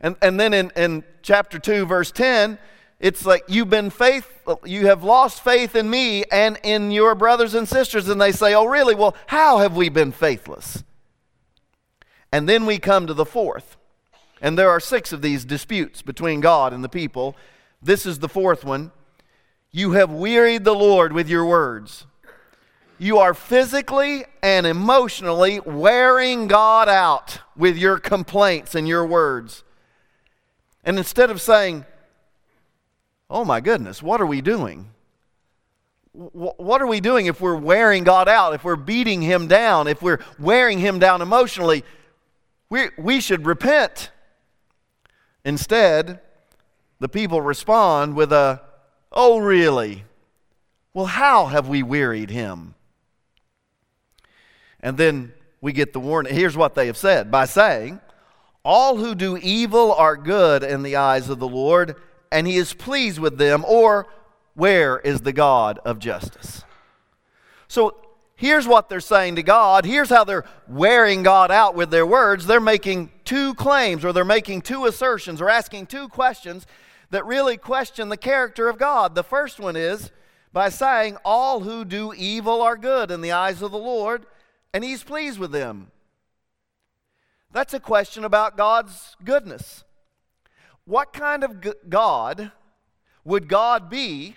And, 0.00 0.16
and 0.20 0.40
then 0.40 0.52
in, 0.52 0.72
in 0.74 1.04
chapter 1.22 1.58
2, 1.58 1.86
verse 1.86 2.10
10, 2.10 2.58
it's 3.02 3.26
like 3.26 3.42
you've 3.48 3.68
been 3.68 3.90
faith, 3.90 4.28
you 4.64 4.86
have 4.86 5.02
lost 5.02 5.42
faith 5.42 5.74
in 5.74 5.90
me 5.90 6.22
and 6.30 6.56
in 6.62 6.92
your 6.92 7.16
brothers 7.16 7.52
and 7.52 7.68
sisters. 7.68 8.08
And 8.08 8.20
they 8.20 8.30
say, 8.30 8.54
Oh, 8.54 8.64
really? 8.64 8.94
Well, 8.94 9.16
how 9.26 9.58
have 9.58 9.76
we 9.76 9.88
been 9.88 10.12
faithless? 10.12 10.84
And 12.30 12.48
then 12.48 12.64
we 12.64 12.78
come 12.78 13.08
to 13.08 13.12
the 13.12 13.26
fourth. 13.26 13.76
And 14.40 14.56
there 14.56 14.70
are 14.70 14.78
six 14.78 15.12
of 15.12 15.20
these 15.20 15.44
disputes 15.44 16.00
between 16.00 16.40
God 16.40 16.72
and 16.72 16.82
the 16.82 16.88
people. 16.88 17.36
This 17.82 18.06
is 18.06 18.20
the 18.20 18.28
fourth 18.28 18.64
one. 18.64 18.92
You 19.72 19.92
have 19.92 20.12
wearied 20.12 20.62
the 20.62 20.74
Lord 20.74 21.12
with 21.12 21.28
your 21.28 21.44
words. 21.44 22.06
You 22.98 23.18
are 23.18 23.34
physically 23.34 24.24
and 24.44 24.64
emotionally 24.64 25.58
wearing 25.58 26.46
God 26.46 26.88
out 26.88 27.40
with 27.56 27.76
your 27.76 27.98
complaints 27.98 28.76
and 28.76 28.86
your 28.86 29.04
words. 29.04 29.64
And 30.84 30.98
instead 30.98 31.30
of 31.30 31.40
saying, 31.40 31.84
Oh 33.32 33.46
my 33.46 33.62
goodness, 33.62 34.02
what 34.02 34.20
are 34.20 34.26
we 34.26 34.42
doing? 34.42 34.90
What 36.12 36.82
are 36.82 36.86
we 36.86 37.00
doing 37.00 37.24
if 37.24 37.40
we're 37.40 37.56
wearing 37.56 38.04
God 38.04 38.28
out, 38.28 38.52
if 38.52 38.62
we're 38.62 38.76
beating 38.76 39.22
Him 39.22 39.48
down, 39.48 39.88
if 39.88 40.02
we're 40.02 40.20
wearing 40.38 40.78
Him 40.78 40.98
down 40.98 41.22
emotionally? 41.22 41.82
We, 42.68 42.90
we 42.98 43.22
should 43.22 43.46
repent. 43.46 44.10
Instead, 45.46 46.20
the 47.00 47.08
people 47.08 47.40
respond 47.40 48.16
with 48.16 48.34
a, 48.34 48.60
Oh, 49.10 49.38
really? 49.38 50.04
Well, 50.92 51.06
how 51.06 51.46
have 51.46 51.68
we 51.68 51.82
wearied 51.82 52.28
Him? 52.28 52.74
And 54.80 54.98
then 54.98 55.32
we 55.62 55.72
get 55.72 55.94
the 55.94 56.00
warning. 56.00 56.34
Here's 56.34 56.56
what 56.56 56.74
they 56.74 56.86
have 56.86 56.98
said 56.98 57.30
by 57.30 57.46
saying, 57.46 57.98
All 58.62 58.98
who 58.98 59.14
do 59.14 59.38
evil 59.38 59.94
are 59.94 60.18
good 60.18 60.62
in 60.62 60.82
the 60.82 60.96
eyes 60.96 61.30
of 61.30 61.38
the 61.38 61.48
Lord 61.48 61.96
and 62.32 62.46
he 62.46 62.56
is 62.56 62.74
pleased 62.74 63.18
with 63.18 63.38
them, 63.38 63.64
or 63.66 64.06
where 64.54 64.98
is 64.98 65.20
the 65.20 65.32
God 65.32 65.78
of 65.84 65.98
justice? 65.98 66.64
So 67.68 67.96
here's 68.34 68.66
what 68.66 68.88
they're 68.88 69.00
saying 69.00 69.36
to 69.36 69.42
God. 69.42 69.84
Here's 69.84 70.10
how 70.10 70.24
they're 70.24 70.44
wearing 70.66 71.22
God 71.22 71.50
out 71.50 71.74
with 71.74 71.90
their 71.90 72.06
words. 72.06 72.46
They're 72.46 72.60
making 72.60 73.10
two 73.24 73.54
claims, 73.54 74.04
or 74.04 74.12
they're 74.12 74.24
making 74.24 74.62
two 74.62 74.86
assertions, 74.86 75.40
or 75.40 75.48
asking 75.48 75.86
two 75.86 76.08
questions 76.08 76.66
that 77.10 77.26
really 77.26 77.56
question 77.56 78.08
the 78.08 78.16
character 78.16 78.68
of 78.68 78.78
God. 78.78 79.14
The 79.14 79.22
first 79.22 79.60
one 79.60 79.76
is 79.76 80.10
by 80.52 80.70
saying, 80.70 81.18
All 81.24 81.60
who 81.60 81.84
do 81.84 82.12
evil 82.14 82.62
are 82.62 82.76
good 82.76 83.10
in 83.10 83.20
the 83.20 83.32
eyes 83.32 83.62
of 83.62 83.70
the 83.70 83.78
Lord, 83.78 84.26
and 84.72 84.82
he's 84.82 85.02
pleased 85.02 85.38
with 85.38 85.52
them. 85.52 85.90
That's 87.52 87.74
a 87.74 87.80
question 87.80 88.24
about 88.24 88.56
God's 88.56 89.16
goodness. 89.22 89.84
What 90.84 91.12
kind 91.12 91.44
of 91.44 91.64
God 91.88 92.50
would 93.24 93.48
God 93.48 93.88
be 93.88 94.36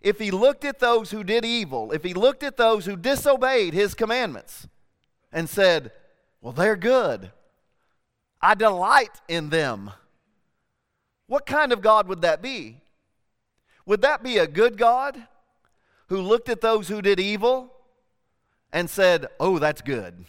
if 0.00 0.18
he 0.18 0.30
looked 0.30 0.64
at 0.64 0.78
those 0.80 1.10
who 1.10 1.22
did 1.22 1.44
evil, 1.44 1.92
if 1.92 2.02
he 2.02 2.14
looked 2.14 2.42
at 2.42 2.56
those 2.56 2.86
who 2.86 2.96
disobeyed 2.96 3.72
his 3.72 3.94
commandments 3.94 4.66
and 5.32 5.48
said, 5.48 5.92
Well, 6.40 6.52
they're 6.52 6.76
good. 6.76 7.30
I 8.40 8.54
delight 8.54 9.20
in 9.28 9.50
them. 9.50 9.92
What 11.28 11.46
kind 11.46 11.72
of 11.72 11.80
God 11.80 12.08
would 12.08 12.22
that 12.22 12.42
be? 12.42 12.80
Would 13.86 14.02
that 14.02 14.22
be 14.22 14.38
a 14.38 14.46
good 14.46 14.76
God 14.76 15.22
who 16.08 16.20
looked 16.20 16.48
at 16.48 16.60
those 16.60 16.88
who 16.88 17.00
did 17.00 17.20
evil 17.20 17.72
and 18.72 18.90
said, 18.90 19.26
Oh, 19.38 19.58
that's 19.58 19.82
good? 19.82 20.24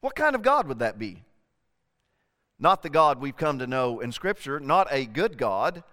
What 0.00 0.14
kind 0.14 0.36
of 0.36 0.42
God 0.42 0.68
would 0.68 0.78
that 0.78 0.98
be? 0.98 1.23
Not 2.64 2.82
the 2.82 2.88
God 2.88 3.20
we've 3.20 3.36
come 3.36 3.58
to 3.58 3.66
know 3.66 4.00
in 4.00 4.10
Scripture, 4.10 4.58
not 4.58 4.88
a 4.90 5.04
good 5.04 5.36
God. 5.36 5.84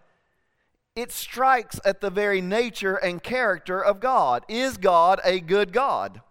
it 0.96 1.12
strikes 1.12 1.82
at 1.84 2.00
the 2.00 2.10
very 2.10 2.40
nature 2.40 2.96
and 2.96 3.22
character 3.22 3.84
of 3.84 4.00
God. 4.00 4.46
Is 4.48 4.78
God 4.78 5.20
a 5.25 5.42
good 5.42 5.74
God? 5.74 6.22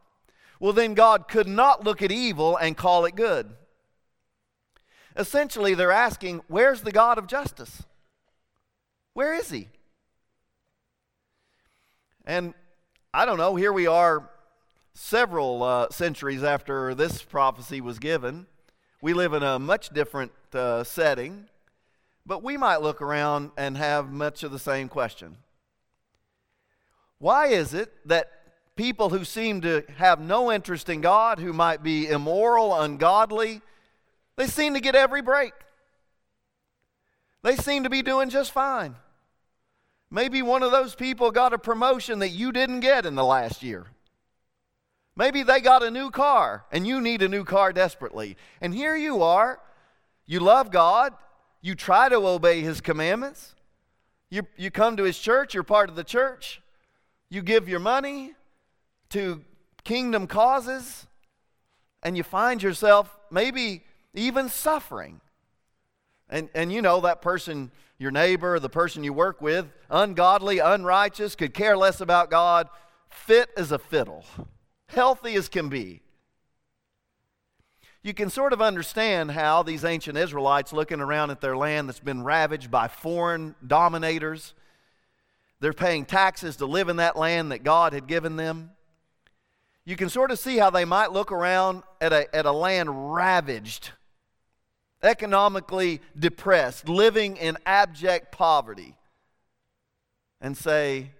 Well, 0.58 0.72
then 0.72 0.94
God 0.94 1.28
could 1.28 1.46
not 1.46 1.84
look 1.84 2.00
at 2.00 2.10
evil 2.10 2.56
and 2.56 2.74
call 2.74 3.04
it 3.04 3.16
good. 3.16 3.50
Essentially, 5.14 5.74
they're 5.74 5.92
asking, 5.92 6.40
where's 6.48 6.80
the 6.80 6.92
God 6.92 7.18
of 7.18 7.26
justice? 7.26 7.82
Where 9.12 9.34
is 9.34 9.50
he? 9.50 9.68
And 12.24 12.54
I 13.12 13.26
don't 13.26 13.36
know, 13.36 13.56
here 13.56 13.74
we 13.74 13.86
are 13.86 14.30
several 14.94 15.62
uh, 15.62 15.90
centuries 15.90 16.42
after 16.42 16.94
this 16.94 17.20
prophecy 17.22 17.82
was 17.82 17.98
given. 17.98 18.46
We 19.02 19.14
live 19.14 19.32
in 19.32 19.42
a 19.42 19.58
much 19.58 19.90
different 19.90 20.32
uh, 20.52 20.84
setting. 20.84 21.46
But 22.26 22.42
we 22.42 22.56
might 22.56 22.82
look 22.82 23.00
around 23.00 23.50
and 23.56 23.76
have 23.76 24.12
much 24.12 24.42
of 24.42 24.52
the 24.52 24.58
same 24.58 24.88
question. 24.88 25.36
Why 27.18 27.48
is 27.48 27.74
it 27.74 27.92
that 28.06 28.30
people 28.76 29.10
who 29.10 29.24
seem 29.24 29.62
to 29.62 29.84
have 29.96 30.20
no 30.20 30.52
interest 30.52 30.88
in 30.88 31.00
God, 31.00 31.38
who 31.38 31.52
might 31.52 31.82
be 31.82 32.08
immoral, 32.08 32.78
ungodly, 32.78 33.62
they 34.36 34.46
seem 34.46 34.74
to 34.74 34.80
get 34.80 34.94
every 34.94 35.22
break? 35.22 35.52
They 37.42 37.56
seem 37.56 37.84
to 37.84 37.90
be 37.90 38.02
doing 38.02 38.30
just 38.30 38.52
fine. 38.52 38.96
Maybe 40.10 40.42
one 40.42 40.62
of 40.62 40.72
those 40.72 40.94
people 40.94 41.30
got 41.30 41.52
a 41.52 41.58
promotion 41.58 42.18
that 42.18 42.30
you 42.30 42.52
didn't 42.52 42.80
get 42.80 43.06
in 43.06 43.14
the 43.14 43.24
last 43.24 43.62
year. 43.62 43.86
Maybe 45.16 45.42
they 45.42 45.60
got 45.60 45.82
a 45.82 45.90
new 45.90 46.10
car 46.10 46.64
and 46.72 46.86
you 46.86 47.00
need 47.00 47.22
a 47.22 47.28
new 47.28 47.44
car 47.44 47.72
desperately. 47.72 48.36
And 48.60 48.74
here 48.74 48.96
you 48.96 49.22
are. 49.22 49.60
You 50.26 50.40
love 50.40 50.70
God. 50.70 51.12
You 51.60 51.74
try 51.74 52.08
to 52.08 52.16
obey 52.16 52.62
his 52.62 52.80
commandments. 52.80 53.54
You, 54.30 54.42
you 54.56 54.70
come 54.70 54.96
to 54.96 55.02
his 55.02 55.18
church, 55.18 55.54
you're 55.54 55.64
part 55.64 55.90
of 55.90 55.96
the 55.96 56.04
church. 56.04 56.62
You 57.28 57.42
give 57.42 57.68
your 57.68 57.80
money 57.80 58.34
to 59.10 59.42
kingdom 59.84 60.26
causes, 60.26 61.06
and 62.02 62.16
you 62.16 62.22
find 62.22 62.62
yourself 62.62 63.18
maybe 63.30 63.82
even 64.14 64.48
suffering. 64.48 65.20
And, 66.28 66.48
and 66.54 66.72
you 66.72 66.80
know, 66.80 67.00
that 67.00 67.22
person, 67.22 67.72
your 67.98 68.12
neighbor, 68.12 68.58
the 68.60 68.68
person 68.68 69.02
you 69.02 69.12
work 69.12 69.42
with, 69.42 69.66
ungodly, 69.90 70.60
unrighteous, 70.60 71.34
could 71.34 71.52
care 71.52 71.76
less 71.76 72.00
about 72.00 72.30
God, 72.30 72.68
fit 73.08 73.50
as 73.56 73.72
a 73.72 73.78
fiddle, 73.78 74.24
healthy 74.90 75.34
as 75.34 75.48
can 75.48 75.68
be 75.68 76.02
you 78.02 78.14
can 78.14 78.30
sort 78.30 78.52
of 78.52 78.62
understand 78.62 79.30
how 79.30 79.62
these 79.62 79.84
ancient 79.84 80.16
Israelites, 80.16 80.72
looking 80.72 81.00
around 81.00 81.30
at 81.30 81.40
their 81.40 81.56
land 81.56 81.88
that's 81.88 82.00
been 82.00 82.22
ravaged 82.22 82.70
by 82.70 82.88
foreign 82.88 83.54
dominators, 83.66 84.54
they're 85.60 85.74
paying 85.74 86.06
taxes 86.06 86.56
to 86.56 86.66
live 86.66 86.88
in 86.88 86.96
that 86.96 87.16
land 87.16 87.52
that 87.52 87.62
God 87.62 87.92
had 87.92 88.06
given 88.06 88.36
them. 88.36 88.70
You 89.84 89.96
can 89.96 90.08
sort 90.08 90.30
of 90.30 90.38
see 90.38 90.56
how 90.56 90.70
they 90.70 90.86
might 90.86 91.12
look 91.12 91.30
around 91.30 91.82
at 92.00 92.12
a, 92.12 92.34
at 92.34 92.46
a 92.46 92.52
land 92.52 93.12
ravaged, 93.12 93.90
economically 95.02 96.00
depressed, 96.18 96.88
living 96.88 97.36
in 97.36 97.58
abject 97.66 98.32
poverty, 98.32 98.96
and 100.40 100.56
say, 100.56 101.10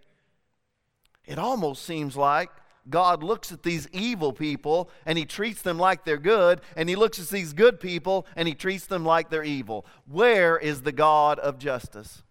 it 1.27 1.39
almost 1.39 1.85
seems 1.85 2.17
like 2.17 2.51
God 2.91 3.23
looks 3.23 3.53
at 3.53 3.63
these 3.63 3.89
evil 3.93 4.33
people 4.33 4.91
and 5.07 5.17
he 5.17 5.25
treats 5.25 5.63
them 5.63 5.79
like 5.79 6.05
they're 6.05 6.19
good, 6.19 6.61
and 6.77 6.89
he 6.89 6.97
looks 6.97 7.21
at 7.21 7.29
these 7.29 7.53
good 7.53 7.81
people 7.81 8.27
and 8.37 8.47
he 8.47 8.55
treats 8.55 8.87
them 8.87 9.05
like 9.05 9.31
they're 9.31 9.45
evil. 9.45 9.87
Where 10.07 10.59
is 10.59 10.83
the 10.83 10.93
God 10.93 11.39
of 11.39 11.59
justice? 11.59 12.23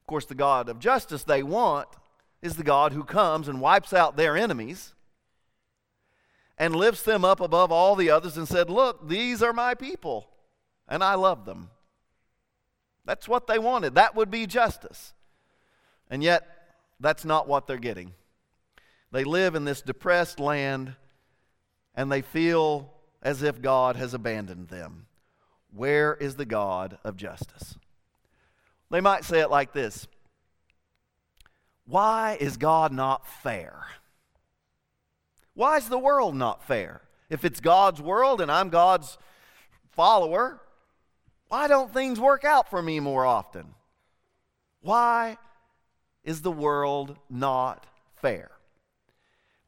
Of 0.00 0.06
course, 0.06 0.24
the 0.24 0.34
God 0.34 0.68
of 0.68 0.78
justice 0.78 1.24
they 1.24 1.42
want 1.42 1.88
is 2.40 2.56
the 2.56 2.64
God 2.64 2.92
who 2.92 3.04
comes 3.04 3.48
and 3.48 3.60
wipes 3.60 3.92
out 3.92 4.16
their 4.16 4.36
enemies 4.36 4.94
and 6.56 6.74
lifts 6.74 7.02
them 7.02 7.24
up 7.24 7.40
above 7.40 7.70
all 7.70 7.94
the 7.94 8.10
others 8.10 8.36
and 8.36 8.48
said, 8.48 8.70
Look, 8.70 9.08
these 9.08 9.42
are 9.42 9.52
my 9.52 9.74
people, 9.74 10.28
and 10.88 11.02
I 11.04 11.14
love 11.14 11.44
them. 11.44 11.70
That's 13.04 13.28
what 13.28 13.46
they 13.46 13.58
wanted. 13.58 13.94
That 13.94 14.14
would 14.14 14.30
be 14.30 14.46
justice. 14.46 15.14
And 16.10 16.22
yet, 16.22 16.46
that's 17.00 17.24
not 17.24 17.48
what 17.48 17.66
they're 17.66 17.78
getting. 17.78 18.12
They 19.10 19.24
live 19.24 19.54
in 19.54 19.64
this 19.64 19.82
depressed 19.82 20.38
land 20.38 20.94
and 21.94 22.12
they 22.12 22.22
feel 22.22 22.92
as 23.22 23.42
if 23.42 23.60
God 23.60 23.96
has 23.96 24.14
abandoned 24.14 24.68
them. 24.68 25.06
Where 25.74 26.14
is 26.14 26.36
the 26.36 26.44
God 26.44 26.98
of 27.04 27.16
justice? 27.16 27.76
They 28.90 29.00
might 29.00 29.24
say 29.24 29.40
it 29.40 29.50
like 29.50 29.72
this 29.72 30.06
Why 31.86 32.36
is 32.40 32.56
God 32.56 32.92
not 32.92 33.26
fair? 33.26 33.84
Why 35.54 35.76
is 35.76 35.88
the 35.88 35.98
world 35.98 36.36
not 36.36 36.64
fair? 36.64 37.02
If 37.28 37.44
it's 37.44 37.60
God's 37.60 38.00
world 38.00 38.40
and 38.40 38.50
I'm 38.50 38.68
God's 38.68 39.18
follower, 39.90 40.60
why 41.48 41.66
don't 41.66 41.92
things 41.92 42.20
work 42.20 42.44
out 42.44 42.70
for 42.70 42.80
me 42.80 43.00
more 43.00 43.26
often? 43.26 43.74
Why 44.80 45.36
is 46.22 46.42
the 46.42 46.52
world 46.52 47.16
not 47.28 47.86
fair? 48.14 48.50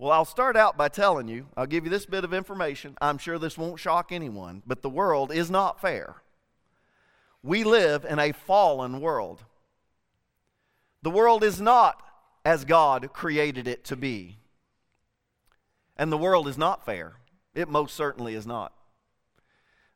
Well, 0.00 0.12
I'll 0.12 0.24
start 0.24 0.56
out 0.56 0.78
by 0.78 0.88
telling 0.88 1.28
you, 1.28 1.48
I'll 1.58 1.66
give 1.66 1.84
you 1.84 1.90
this 1.90 2.06
bit 2.06 2.24
of 2.24 2.32
information. 2.32 2.96
I'm 3.02 3.18
sure 3.18 3.38
this 3.38 3.58
won't 3.58 3.78
shock 3.78 4.12
anyone, 4.12 4.62
but 4.66 4.80
the 4.80 4.88
world 4.88 5.30
is 5.30 5.50
not 5.50 5.78
fair. 5.78 6.14
We 7.42 7.64
live 7.64 8.06
in 8.06 8.18
a 8.18 8.32
fallen 8.32 9.02
world. 9.02 9.44
The 11.02 11.10
world 11.10 11.44
is 11.44 11.60
not 11.60 12.02
as 12.46 12.64
God 12.64 13.12
created 13.12 13.68
it 13.68 13.84
to 13.84 13.96
be. 13.96 14.38
And 15.98 16.10
the 16.10 16.16
world 16.16 16.48
is 16.48 16.56
not 16.56 16.86
fair. 16.86 17.16
It 17.54 17.68
most 17.68 17.94
certainly 17.94 18.34
is 18.34 18.46
not. 18.46 18.72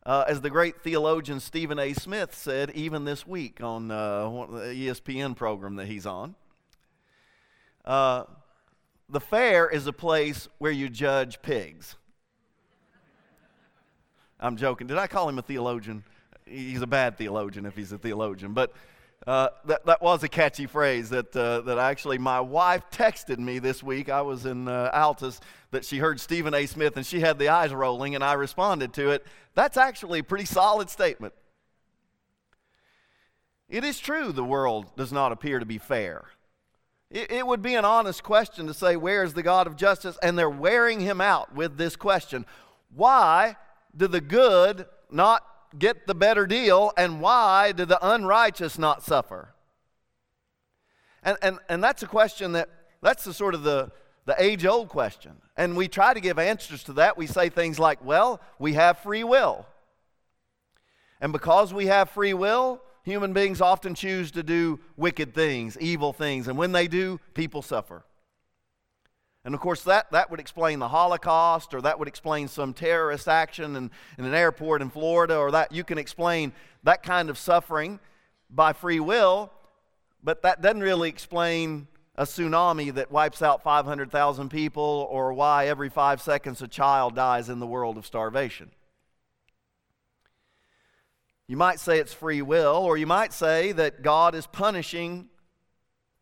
Uh, 0.05 0.27
as 0.29 0.43
the 0.43 0.51
great 0.51 0.83
theologian 0.83 1.41
Stephen 1.41 1.79
A. 1.79 1.95
Smith 1.95 2.35
said, 2.35 2.71
even 2.73 3.07
this 3.07 3.27
week 3.27 3.63
on 3.63 3.91
uh, 3.91 4.29
the 4.51 4.87
ESPN 4.87 5.35
program 5.35 5.77
that 5.77 5.87
he's 5.87 6.05
on, 6.05 6.35
uh, 7.87 8.25
the 9.15 9.21
fair 9.21 9.71
is 9.71 9.87
a 9.87 9.93
place 9.93 10.49
where 10.59 10.73
you 10.73 10.89
judge 10.89 11.41
pigs. 11.41 11.95
I'm 14.41 14.57
joking. 14.57 14.89
Did 14.89 14.99
I 14.99 15.07
call 15.07 15.29
him 15.29 15.39
a 15.39 15.43
theologian? 15.43 16.03
He's 16.45 16.83
a 16.83 16.87
bad 16.87 17.17
theologian 17.17 17.65
if 17.65 17.77
he's 17.77 17.93
a 17.93 17.99
theologian. 17.99 18.55
But 18.55 18.73
uh, 19.25 19.51
that, 19.67 19.87
that 19.87 20.03
was 20.03 20.25
a 20.25 20.29
catchy 20.29 20.67
phrase 20.67 21.11
that, 21.11 21.35
uh, 21.37 21.61
that 21.61 21.79
actually 21.79 22.19
my 22.19 22.41
wife 22.41 22.83
texted 22.91 23.39
me 23.39 23.61
this 23.61 23.85
week. 23.85 24.09
I 24.09 24.21
was 24.21 24.47
in 24.47 24.67
uh, 24.67 24.91
Altus 24.93 25.39
that 25.71 25.85
she 25.85 25.99
heard 25.99 26.19
Stephen 26.19 26.53
A. 26.53 26.67
Smith 26.67 26.97
and 26.97 27.07
she 27.07 27.21
had 27.21 27.39
the 27.39 27.51
eyes 27.51 27.73
rolling, 27.73 28.17
and 28.17 28.25
I 28.25 28.33
responded 28.33 28.93
to 28.95 29.11
it. 29.11 29.25
That's 29.55 29.77
actually 29.77 30.19
a 30.19 30.25
pretty 30.25 30.45
solid 30.45 30.91
statement. 30.91 31.35
It 33.69 33.85
is 33.85 34.01
true 34.01 34.33
the 34.33 34.43
world 34.43 34.97
does 34.97 35.13
not 35.13 35.31
appear 35.31 35.61
to 35.61 35.67
be 35.67 35.79
fair. 35.79 36.25
It, 37.15 37.31
it 37.31 37.47
would 37.47 37.63
be 37.63 37.77
an 37.77 37.85
honest 37.85 38.25
question 38.25 38.67
to 38.67 38.75
say, 38.75 38.97
Where 38.97 39.23
is 39.23 39.33
the 39.33 39.43
God 39.43 39.69
of 39.69 39.77
justice? 39.77 40.19
And 40.21 40.37
they're 40.37 40.51
wearing 40.51 41.01
him 41.01 41.21
out 41.21 41.55
with 41.55 41.79
this 41.79 41.97
question 41.97 42.45
Why 42.95 43.57
do 43.97 44.09
the 44.09 44.21
good 44.21 44.87
not 45.11 45.47
get 45.79 46.07
the 46.07 46.15
better 46.15 46.47
deal, 46.47 46.93
and 46.97 47.21
why 47.21 47.73
do 47.73 47.85
the 47.85 48.05
unrighteous 48.07 48.79
not 48.79 49.03
suffer? 49.03 49.55
And, 51.23 51.39
and, 51.41 51.59
and 51.69 51.83
that's 51.83 52.03
a 52.03 52.07
question 52.07 52.53
that, 52.53 52.69
that's 53.01 53.25
the 53.25 53.33
sort 53.33 53.55
of 53.55 53.63
the, 53.63 53.93
the 54.27 54.35
age 54.43 54.67
old 54.67 54.89
question. 54.89 55.33
And 55.57 55.77
we 55.77 55.89
try 55.89 56.15
to 56.15 56.21
give 56.21 56.39
answers 56.39 56.83
to 56.85 56.93
that. 56.95 57.17
We 57.17 57.27
say 57.27 57.49
things 57.49 57.79
like, 57.79 58.05
well, 58.05 58.41
we 58.59 58.75
have 58.75 58.99
free 58.99 59.25
will. 59.25 59.67
And 61.21 61.33
because 61.33 61.73
we 61.73 61.87
have 61.87 62.11
free 62.11 62.35
will, 62.35 62.83
human 63.05 63.33
beings 63.33 63.61
often 63.61 63.95
choose 63.95 64.31
to 64.33 64.43
do 64.43 64.81
wicked 64.97 65.35
things, 65.35 65.79
evil 65.79 66.13
things, 66.13 66.49
and 66.49 66.59
when 66.59 66.73
they 66.73 66.89
do, 66.89 67.21
people 67.35 67.63
suffer. 67.63 68.05
And 69.45 69.55
of 69.55 69.61
course, 69.61 69.83
that, 69.83 70.11
that 70.13 70.31
would 70.31 70.41
explain 70.41 70.79
the 70.79 70.89
Holocaust, 70.89 71.75
or 71.75 71.83
that 71.83 71.99
would 71.99 72.09
explain 72.09 72.49
some 72.49 72.73
terrorist 72.73 73.29
action 73.29 73.77
in, 73.77 73.91
in 74.19 74.25
an 74.25 74.35
airport 74.35 74.81
in 74.81 74.89
Florida, 74.89 75.37
or 75.37 75.51
that 75.51 75.71
you 75.71 75.85
can 75.85 75.99
explain 75.99 76.53
that 76.83 77.03
kind 77.03 77.29
of 77.29 77.37
suffering 77.37 78.01
by 78.49 78.73
free 78.73 79.01
will, 79.01 79.53
but 80.23 80.41
that 80.43 80.63
doesn't 80.63 80.81
really 80.81 81.11
explain 81.11 81.87
a 82.17 82.25
tsunami 82.25 82.95
that 82.95 83.11
wipes 83.11 83.43
out 83.43 83.63
500,000 83.63 84.49
people, 84.49 85.07
or 85.11 85.35
why 85.35 85.67
every 85.67 85.91
five 85.91 86.23
seconds 86.23 86.63
a 86.63 86.69
child 86.69 87.15
dies 87.15 87.51
in 87.51 87.59
the 87.59 87.67
world 87.67 87.99
of 87.99 88.07
starvation. 88.07 88.71
You 91.47 91.57
might 91.57 91.79
say 91.79 91.99
it's 91.99 92.15
free 92.15 92.43
will, 92.43 92.77
or 92.77 92.97
you 92.97 93.07
might 93.07 93.33
say 93.33 93.73
that 93.73 94.03
God 94.03 94.35
is 94.35 94.47
punishing 94.47 95.29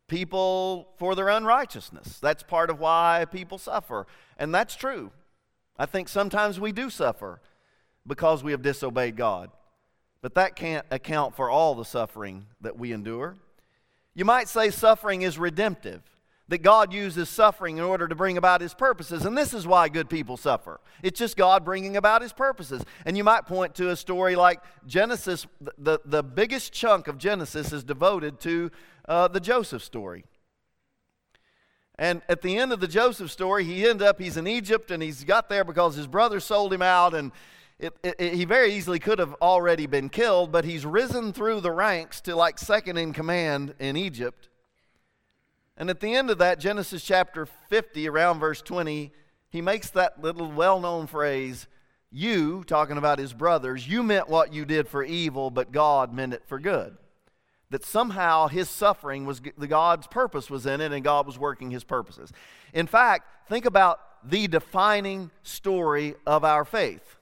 people 0.08 0.88
for 0.98 1.14
their 1.14 1.28
unrighteousness. 1.28 2.18
That's 2.18 2.42
part 2.42 2.70
of 2.70 2.80
why 2.80 3.24
people 3.30 3.58
suffer. 3.58 4.06
And 4.36 4.54
that's 4.54 4.74
true. 4.74 5.12
I 5.78 5.86
think 5.86 6.08
sometimes 6.08 6.60
we 6.60 6.72
do 6.72 6.90
suffer 6.90 7.40
because 8.06 8.42
we 8.42 8.52
have 8.52 8.62
disobeyed 8.62 9.16
God. 9.16 9.50
But 10.20 10.34
that 10.34 10.56
can't 10.56 10.86
account 10.90 11.34
for 11.34 11.50
all 11.50 11.74
the 11.74 11.84
suffering 11.84 12.46
that 12.60 12.78
we 12.78 12.92
endure. 12.92 13.36
You 14.14 14.24
might 14.24 14.48
say 14.48 14.70
suffering 14.70 15.22
is 15.22 15.38
redemptive, 15.38 16.02
that 16.52 16.60
God 16.60 16.92
uses 16.92 17.30
suffering 17.30 17.78
in 17.78 17.82
order 17.82 18.06
to 18.06 18.14
bring 18.14 18.36
about 18.36 18.60
his 18.60 18.74
purposes. 18.74 19.24
And 19.24 19.38
this 19.38 19.54
is 19.54 19.66
why 19.66 19.88
good 19.88 20.10
people 20.10 20.36
suffer. 20.36 20.80
It's 21.02 21.18
just 21.18 21.34
God 21.34 21.64
bringing 21.64 21.96
about 21.96 22.20
his 22.20 22.34
purposes. 22.34 22.84
And 23.06 23.16
you 23.16 23.24
might 23.24 23.46
point 23.46 23.74
to 23.76 23.88
a 23.88 23.96
story 23.96 24.36
like 24.36 24.60
Genesis, 24.86 25.46
the, 25.78 25.98
the 26.04 26.22
biggest 26.22 26.70
chunk 26.70 27.08
of 27.08 27.16
Genesis 27.16 27.72
is 27.72 27.82
devoted 27.82 28.38
to 28.40 28.70
uh, 29.08 29.28
the 29.28 29.40
Joseph 29.40 29.82
story. 29.82 30.26
And 31.98 32.20
at 32.28 32.42
the 32.42 32.58
end 32.58 32.70
of 32.70 32.80
the 32.80 32.88
Joseph 32.88 33.30
story, 33.30 33.64
he 33.64 33.88
ends 33.88 34.02
up, 34.02 34.20
he's 34.20 34.36
in 34.36 34.46
Egypt 34.46 34.90
and 34.90 35.02
he's 35.02 35.24
got 35.24 35.48
there 35.48 35.64
because 35.64 35.96
his 35.96 36.06
brother 36.06 36.38
sold 36.38 36.70
him 36.70 36.82
out 36.82 37.14
and 37.14 37.32
it, 37.78 37.94
it, 38.02 38.14
it, 38.18 38.34
he 38.34 38.44
very 38.44 38.74
easily 38.74 38.98
could 38.98 39.20
have 39.20 39.32
already 39.40 39.86
been 39.86 40.10
killed, 40.10 40.52
but 40.52 40.66
he's 40.66 40.84
risen 40.84 41.32
through 41.32 41.62
the 41.62 41.72
ranks 41.72 42.20
to 42.20 42.36
like 42.36 42.58
second 42.58 42.98
in 42.98 43.14
command 43.14 43.74
in 43.78 43.96
Egypt. 43.96 44.50
And 45.76 45.90
at 45.90 46.00
the 46.00 46.14
end 46.14 46.30
of 46.30 46.38
that, 46.38 46.60
Genesis 46.60 47.02
chapter 47.02 47.46
50, 47.46 48.08
around 48.08 48.40
verse 48.40 48.60
20, 48.62 49.12
he 49.50 49.60
makes 49.60 49.90
that 49.90 50.22
little 50.22 50.50
well 50.50 50.80
known 50.80 51.06
phrase, 51.06 51.66
You, 52.10 52.64
talking 52.64 52.98
about 52.98 53.18
his 53.18 53.32
brothers, 53.32 53.86
you 53.86 54.02
meant 54.02 54.28
what 54.28 54.52
you 54.52 54.64
did 54.64 54.88
for 54.88 55.02
evil, 55.02 55.50
but 55.50 55.72
God 55.72 56.12
meant 56.12 56.34
it 56.34 56.44
for 56.46 56.58
good. 56.58 56.96
That 57.70 57.84
somehow 57.84 58.48
his 58.48 58.68
suffering 58.68 59.24
was 59.24 59.40
the 59.56 59.66
God's 59.66 60.06
purpose 60.06 60.50
was 60.50 60.66
in 60.66 60.80
it 60.80 60.92
and 60.92 61.02
God 61.02 61.26
was 61.26 61.38
working 61.38 61.70
his 61.70 61.84
purposes. 61.84 62.30
In 62.74 62.86
fact, 62.86 63.48
think 63.48 63.64
about 63.64 64.00
the 64.24 64.46
defining 64.46 65.30
story 65.42 66.14
of 66.26 66.44
our 66.44 66.64
faith 66.64 67.16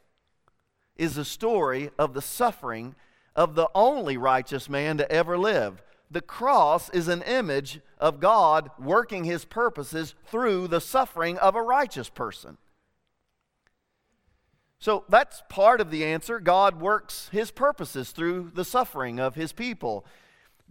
is 0.97 1.15
the 1.15 1.25
story 1.25 1.91
of 1.99 2.15
the 2.15 2.21
suffering 2.21 2.95
of 3.35 3.55
the 3.55 3.69
only 3.75 4.17
righteous 4.17 4.69
man 4.69 4.99
to 4.99 5.11
ever 5.11 5.39
live. 5.39 5.83
The 6.11 6.21
cross 6.21 6.91
is 6.91 7.09
an 7.09 7.23
image 7.23 7.81
of 7.99 8.21
God 8.21 8.71
working 8.79 9.25
his 9.25 9.45
purposes 9.45 10.15
through 10.27 10.69
the 10.69 10.81
suffering 10.81 11.39
of 11.39 11.55
a 11.55 11.63
righteous 11.63 12.09
person. 12.09 12.59
So 14.79 15.05
that's 15.09 15.43
part 15.49 15.81
of 15.81 15.91
the 15.91 16.05
answer. 16.05 16.41
God 16.41 16.81
works 16.81 17.29
his 17.33 17.51
purposes 17.51 18.11
through 18.11 18.53
the 18.55 18.65
suffering 18.65 19.21
of 19.21 19.35
his 19.35 19.53
people. 19.53 20.07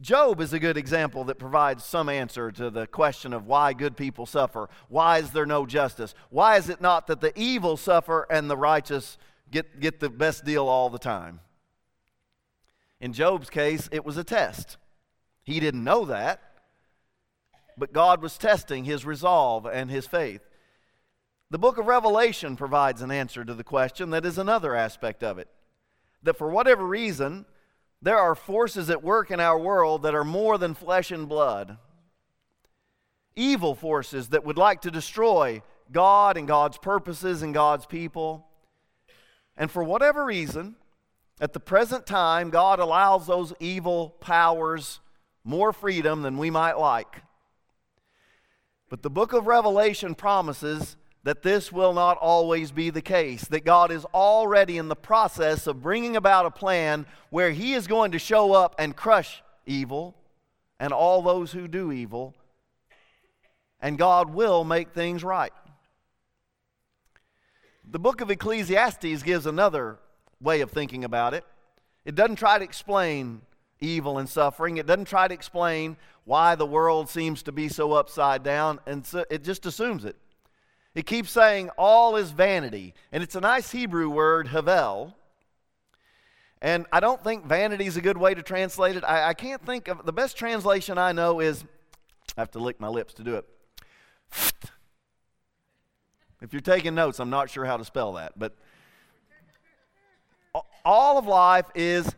Job 0.01 0.41
is 0.41 0.53
a 0.53 0.59
good 0.59 0.77
example 0.77 1.25
that 1.25 1.39
provides 1.39 1.83
some 1.83 2.09
answer 2.09 2.51
to 2.51 2.69
the 2.69 2.87
question 2.87 3.33
of 3.33 3.45
why 3.45 3.73
good 3.73 3.95
people 3.95 4.25
suffer. 4.25 4.69
Why 4.87 5.19
is 5.19 5.31
there 5.31 5.45
no 5.45 5.65
justice? 5.65 6.15
Why 6.29 6.57
is 6.57 6.69
it 6.69 6.81
not 6.81 7.07
that 7.07 7.21
the 7.21 7.37
evil 7.39 7.77
suffer 7.77 8.25
and 8.29 8.49
the 8.49 8.57
righteous 8.57 9.17
get, 9.51 9.79
get 9.79 9.99
the 9.99 10.09
best 10.09 10.45
deal 10.45 10.67
all 10.67 10.89
the 10.89 10.99
time. 10.99 11.39
In 13.01 13.13
Job's 13.13 13.49
case, 13.49 13.89
it 13.91 14.05
was 14.05 14.17
a 14.17 14.23
test. 14.23 14.77
He 15.49 15.59
didn't 15.59 15.83
know 15.83 16.05
that, 16.05 16.41
but 17.75 17.91
God 17.91 18.21
was 18.21 18.37
testing 18.37 18.83
his 18.83 19.03
resolve 19.03 19.65
and 19.65 19.89
his 19.89 20.05
faith. 20.05 20.41
The 21.49 21.57
book 21.57 21.79
of 21.79 21.87
Revelation 21.87 22.55
provides 22.55 23.01
an 23.01 23.09
answer 23.09 23.43
to 23.43 23.55
the 23.55 23.63
question 23.63 24.11
that 24.11 24.27
is 24.27 24.37
another 24.37 24.75
aspect 24.75 25.23
of 25.23 25.39
it. 25.39 25.47
That 26.21 26.37
for 26.37 26.51
whatever 26.51 26.85
reason, 26.85 27.47
there 27.99 28.19
are 28.19 28.35
forces 28.35 28.91
at 28.91 29.03
work 29.03 29.31
in 29.31 29.39
our 29.39 29.57
world 29.57 30.03
that 30.03 30.13
are 30.13 30.23
more 30.23 30.59
than 30.59 30.75
flesh 30.75 31.09
and 31.09 31.27
blood. 31.27 31.79
Evil 33.35 33.73
forces 33.73 34.29
that 34.29 34.45
would 34.45 34.59
like 34.59 34.81
to 34.81 34.91
destroy 34.91 35.63
God 35.91 36.37
and 36.37 36.47
God's 36.47 36.77
purposes 36.77 37.41
and 37.41 37.55
God's 37.55 37.87
people. 37.87 38.45
And 39.57 39.71
for 39.71 39.83
whatever 39.83 40.25
reason, 40.25 40.75
at 41.41 41.53
the 41.53 41.59
present 41.59 42.05
time, 42.05 42.51
God 42.51 42.77
allows 42.77 43.25
those 43.25 43.51
evil 43.59 44.11
powers 44.19 44.99
more 45.49 45.73
freedom 45.73 46.21
than 46.21 46.37
we 46.37 46.51
might 46.51 46.77
like. 46.77 47.23
But 48.87 49.01
the 49.01 49.09
book 49.09 49.33
of 49.33 49.47
Revelation 49.47 50.13
promises 50.13 50.95
that 51.23 51.41
this 51.41 51.71
will 51.71 51.93
not 51.93 52.17
always 52.17 52.71
be 52.71 52.91
the 52.91 53.01
case, 53.01 53.43
that 53.45 53.65
God 53.65 53.91
is 53.91 54.05
already 54.13 54.77
in 54.77 54.89
the 54.89 54.95
process 54.95 55.65
of 55.65 55.81
bringing 55.81 56.15
about 56.15 56.45
a 56.45 56.51
plan 56.51 57.07
where 57.31 57.51
He 57.51 57.73
is 57.73 57.87
going 57.87 58.11
to 58.11 58.19
show 58.19 58.53
up 58.53 58.75
and 58.77 58.95
crush 58.95 59.41
evil 59.65 60.15
and 60.79 60.93
all 60.93 61.23
those 61.23 61.51
who 61.51 61.67
do 61.67 61.91
evil, 61.91 62.35
and 63.81 63.97
God 63.97 64.29
will 64.29 64.63
make 64.63 64.91
things 64.91 65.23
right. 65.23 65.51
The 67.89 67.99
book 67.99 68.21
of 68.21 68.29
Ecclesiastes 68.29 69.23
gives 69.23 69.47
another 69.47 69.97
way 70.39 70.61
of 70.61 70.69
thinking 70.69 71.03
about 71.03 71.33
it. 71.33 71.43
It 72.05 72.13
doesn't 72.13 72.35
try 72.35 72.59
to 72.59 72.63
explain 72.63 73.41
evil 73.81 74.17
and 74.17 74.27
suffering, 74.27 74.77
it 74.77 74.85
doesn't 74.85 75.05
try 75.05 75.27
to 75.27 75.33
explain 75.33 75.97
why 76.25 76.55
the 76.55 76.65
world 76.65 77.09
seems 77.09 77.43
to 77.43 77.51
be 77.51 77.69
so 77.69 77.93
upside 77.93 78.43
down, 78.43 78.79
and 78.85 79.05
so 79.05 79.25
it 79.29 79.43
just 79.43 79.65
assumes 79.65 80.05
it. 80.05 80.15
It 80.95 81.05
keeps 81.05 81.31
saying 81.31 81.69
all 81.77 82.15
is 82.15 82.31
vanity, 82.31 82.93
and 83.11 83.23
it's 83.23 83.35
a 83.35 83.41
nice 83.41 83.71
Hebrew 83.71 84.09
word, 84.09 84.47
havel. 84.47 85.15
And 86.61 86.85
I 86.91 86.99
don't 86.99 87.23
think 87.23 87.45
vanity 87.45 87.85
is 87.85 87.95
a 87.95 88.01
good 88.01 88.17
way 88.17 88.33
to 88.33 88.43
translate 88.43 88.95
it. 88.95 89.03
I, 89.03 89.29
I 89.29 89.33
can't 89.33 89.65
think 89.65 89.87
of 89.87 90.05
the 90.05 90.11
best 90.11 90.35
translation 90.37 90.97
I 90.97 91.11
know 91.11 91.39
is 91.39 91.63
I 92.37 92.41
have 92.41 92.51
to 92.51 92.59
lick 92.59 92.79
my 92.79 92.89
lips 92.89 93.13
to 93.15 93.23
do 93.23 93.35
it. 93.35 93.45
If 96.41 96.53
you're 96.53 96.61
taking 96.61 96.95
notes, 96.95 97.19
I'm 97.19 97.29
not 97.29 97.49
sure 97.49 97.65
how 97.65 97.75
to 97.75 97.83
spell 97.83 98.13
that, 98.13 98.39
but 98.39 98.55
all 100.85 101.17
of 101.17 101.27
life 101.27 101.65
is 101.75 102.15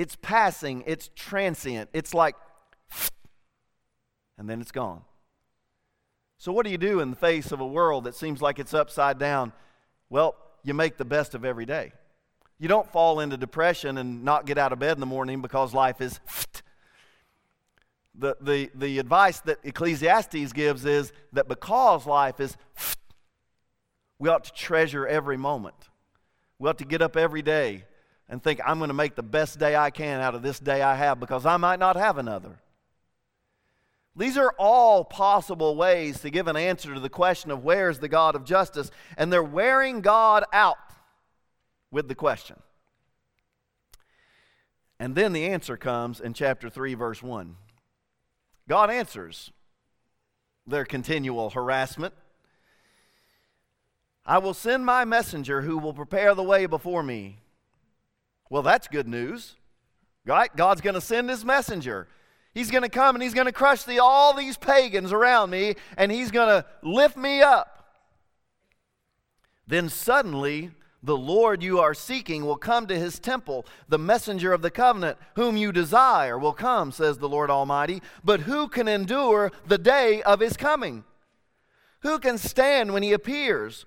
it's 0.00 0.16
passing, 0.16 0.82
it's 0.86 1.10
transient. 1.14 1.90
It's 1.92 2.14
like 2.14 2.34
and 4.38 4.48
then 4.48 4.62
it's 4.62 4.72
gone. 4.72 5.02
So 6.38 6.52
what 6.52 6.64
do 6.64 6.72
you 6.72 6.78
do 6.78 7.00
in 7.00 7.10
the 7.10 7.16
face 7.16 7.52
of 7.52 7.60
a 7.60 7.66
world 7.66 8.04
that 8.04 8.14
seems 8.14 8.40
like 8.40 8.58
it's 8.58 8.72
upside 8.72 9.18
down? 9.18 9.52
Well, 10.08 10.34
you 10.62 10.72
make 10.72 10.96
the 10.96 11.04
best 11.04 11.34
of 11.34 11.44
every 11.44 11.66
day. 11.66 11.92
You 12.58 12.66
don't 12.66 12.90
fall 12.90 13.20
into 13.20 13.36
depression 13.36 13.98
and 13.98 14.24
not 14.24 14.46
get 14.46 14.56
out 14.56 14.72
of 14.72 14.78
bed 14.78 14.92
in 14.92 15.00
the 15.00 15.06
morning 15.06 15.42
because 15.42 15.74
life 15.74 16.00
is 16.00 16.18
the, 18.14 18.38
the, 18.40 18.70
the 18.74 18.98
advice 18.98 19.40
that 19.40 19.58
Ecclesiastes 19.64 20.54
gives 20.54 20.86
is 20.86 21.12
that 21.34 21.46
because 21.46 22.06
life 22.06 22.40
is, 22.40 22.56
we 24.18 24.30
ought 24.30 24.44
to 24.44 24.52
treasure 24.54 25.06
every 25.06 25.36
moment. 25.36 25.76
We 26.58 26.70
ought 26.70 26.78
to 26.78 26.86
get 26.86 27.02
up 27.02 27.18
every 27.18 27.42
day 27.42 27.84
and 28.30 28.42
think, 28.42 28.60
I'm 28.64 28.78
going 28.78 28.88
to 28.88 28.94
make 28.94 29.16
the 29.16 29.22
best 29.22 29.58
day 29.58 29.76
I 29.76 29.90
can 29.90 30.20
out 30.20 30.36
of 30.36 30.42
this 30.42 30.60
day 30.60 30.80
I 30.80 30.94
have 30.94 31.18
because 31.18 31.44
I 31.44 31.56
might 31.56 31.80
not 31.80 31.96
have 31.96 32.16
another. 32.16 32.60
These 34.16 34.38
are 34.38 34.54
all 34.56 35.04
possible 35.04 35.76
ways 35.76 36.20
to 36.20 36.30
give 36.30 36.46
an 36.46 36.56
answer 36.56 36.94
to 36.94 37.00
the 37.00 37.10
question 37.10 37.50
of 37.50 37.64
where 37.64 37.90
is 37.90 37.98
the 37.98 38.08
God 38.08 38.36
of 38.36 38.44
justice, 38.44 38.90
and 39.16 39.32
they're 39.32 39.42
wearing 39.42 40.00
God 40.00 40.44
out 40.52 40.78
with 41.90 42.06
the 42.08 42.14
question. 42.14 42.56
And 45.00 45.14
then 45.14 45.32
the 45.32 45.46
answer 45.46 45.76
comes 45.76 46.20
in 46.20 46.32
chapter 46.32 46.70
3, 46.70 46.94
verse 46.94 47.22
1. 47.22 47.56
God 48.68 48.90
answers 48.90 49.50
their 50.66 50.84
continual 50.84 51.50
harassment. 51.50 52.14
I 54.24 54.38
will 54.38 54.54
send 54.54 54.86
my 54.86 55.04
messenger 55.04 55.62
who 55.62 55.78
will 55.78 55.94
prepare 55.94 56.34
the 56.34 56.44
way 56.44 56.66
before 56.66 57.02
me. 57.02 57.38
Well, 58.50 58.62
that's 58.62 58.88
good 58.88 59.08
news. 59.08 59.56
Right? 60.26 60.54
God's 60.54 60.82
going 60.82 60.94
to 60.94 61.00
send 61.00 61.30
his 61.30 61.44
messenger. 61.44 62.06
He's 62.52 62.70
going 62.70 62.82
to 62.82 62.90
come 62.90 63.14
and 63.16 63.22
he's 63.22 63.34
going 63.34 63.46
to 63.46 63.52
crush 63.52 63.84
the, 63.84 64.00
all 64.00 64.34
these 64.34 64.56
pagans 64.56 65.12
around 65.12 65.50
me 65.50 65.76
and 65.96 66.12
he's 66.12 66.30
going 66.30 66.48
to 66.48 66.66
lift 66.82 67.16
me 67.16 67.40
up. 67.40 67.76
Then 69.66 69.88
suddenly 69.88 70.72
the 71.02 71.16
Lord 71.16 71.62
you 71.62 71.78
are 71.78 71.94
seeking 71.94 72.44
will 72.44 72.56
come 72.56 72.86
to 72.88 72.98
his 72.98 73.18
temple. 73.18 73.66
The 73.88 73.98
messenger 73.98 74.52
of 74.52 74.62
the 74.62 74.70
covenant, 74.70 75.16
whom 75.36 75.56
you 75.56 75.72
desire, 75.72 76.38
will 76.38 76.52
come, 76.52 76.92
says 76.92 77.18
the 77.18 77.28
Lord 77.28 77.50
Almighty. 77.50 78.02
But 78.22 78.40
who 78.40 78.68
can 78.68 78.88
endure 78.88 79.52
the 79.66 79.78
day 79.78 80.22
of 80.22 80.40
his 80.40 80.56
coming? 80.56 81.04
Who 82.00 82.18
can 82.18 82.36
stand 82.36 82.92
when 82.92 83.02
he 83.02 83.12
appears? 83.12 83.86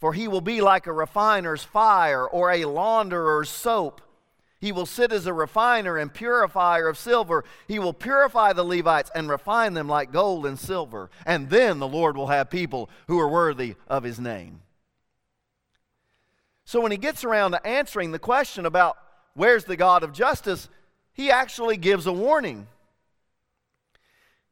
For 0.00 0.14
he 0.14 0.28
will 0.28 0.40
be 0.40 0.62
like 0.62 0.86
a 0.86 0.92
refiner's 0.92 1.62
fire 1.62 2.26
or 2.26 2.50
a 2.50 2.64
launderer's 2.64 3.50
soap. 3.50 4.00
He 4.58 4.72
will 4.72 4.86
sit 4.86 5.12
as 5.12 5.26
a 5.26 5.32
refiner 5.32 5.96
and 5.96 6.12
purifier 6.12 6.88
of 6.88 6.98
silver. 6.98 7.44
He 7.68 7.78
will 7.78 7.92
purify 7.92 8.52
the 8.52 8.64
Levites 8.64 9.10
and 9.14 9.28
refine 9.28 9.74
them 9.74 9.88
like 9.88 10.10
gold 10.10 10.46
and 10.46 10.58
silver. 10.58 11.10
And 11.26 11.50
then 11.50 11.78
the 11.78 11.88
Lord 11.88 12.16
will 12.16 12.28
have 12.28 12.50
people 12.50 12.90
who 13.08 13.18
are 13.20 13.28
worthy 13.28 13.76
of 13.88 14.02
his 14.02 14.18
name. 14.18 14.62
So 16.64 16.80
when 16.80 16.92
he 16.92 16.98
gets 16.98 17.24
around 17.24 17.52
to 17.52 17.66
answering 17.66 18.12
the 18.12 18.18
question 18.18 18.64
about 18.64 18.96
where's 19.34 19.64
the 19.64 19.76
God 19.76 20.02
of 20.02 20.12
justice, 20.12 20.68
he 21.12 21.30
actually 21.30 21.76
gives 21.76 22.06
a 22.06 22.12
warning. 22.12 22.68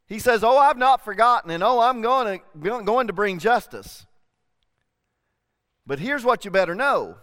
He 0.07 0.19
says, 0.19 0.43
Oh, 0.43 0.59
I've 0.59 0.79
not 0.79 1.05
forgotten, 1.05 1.51
and 1.51 1.63
oh, 1.63 1.81
I'm 1.81 2.03
going 2.03 2.41
to, 2.61 2.83
going 2.83 3.07
to 3.07 3.13
bring 3.13 3.39
justice. 3.39 4.07
But 5.89 5.99
here's 5.99 6.23
what 6.23 6.45
you 6.45 6.51
better 6.51 6.75
know 6.75 7.17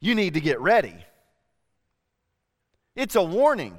you 0.00 0.14
need 0.14 0.34
to 0.34 0.40
get 0.40 0.58
ready. 0.60 0.94
It's 2.96 3.14
a 3.14 3.22
warning. 3.22 3.78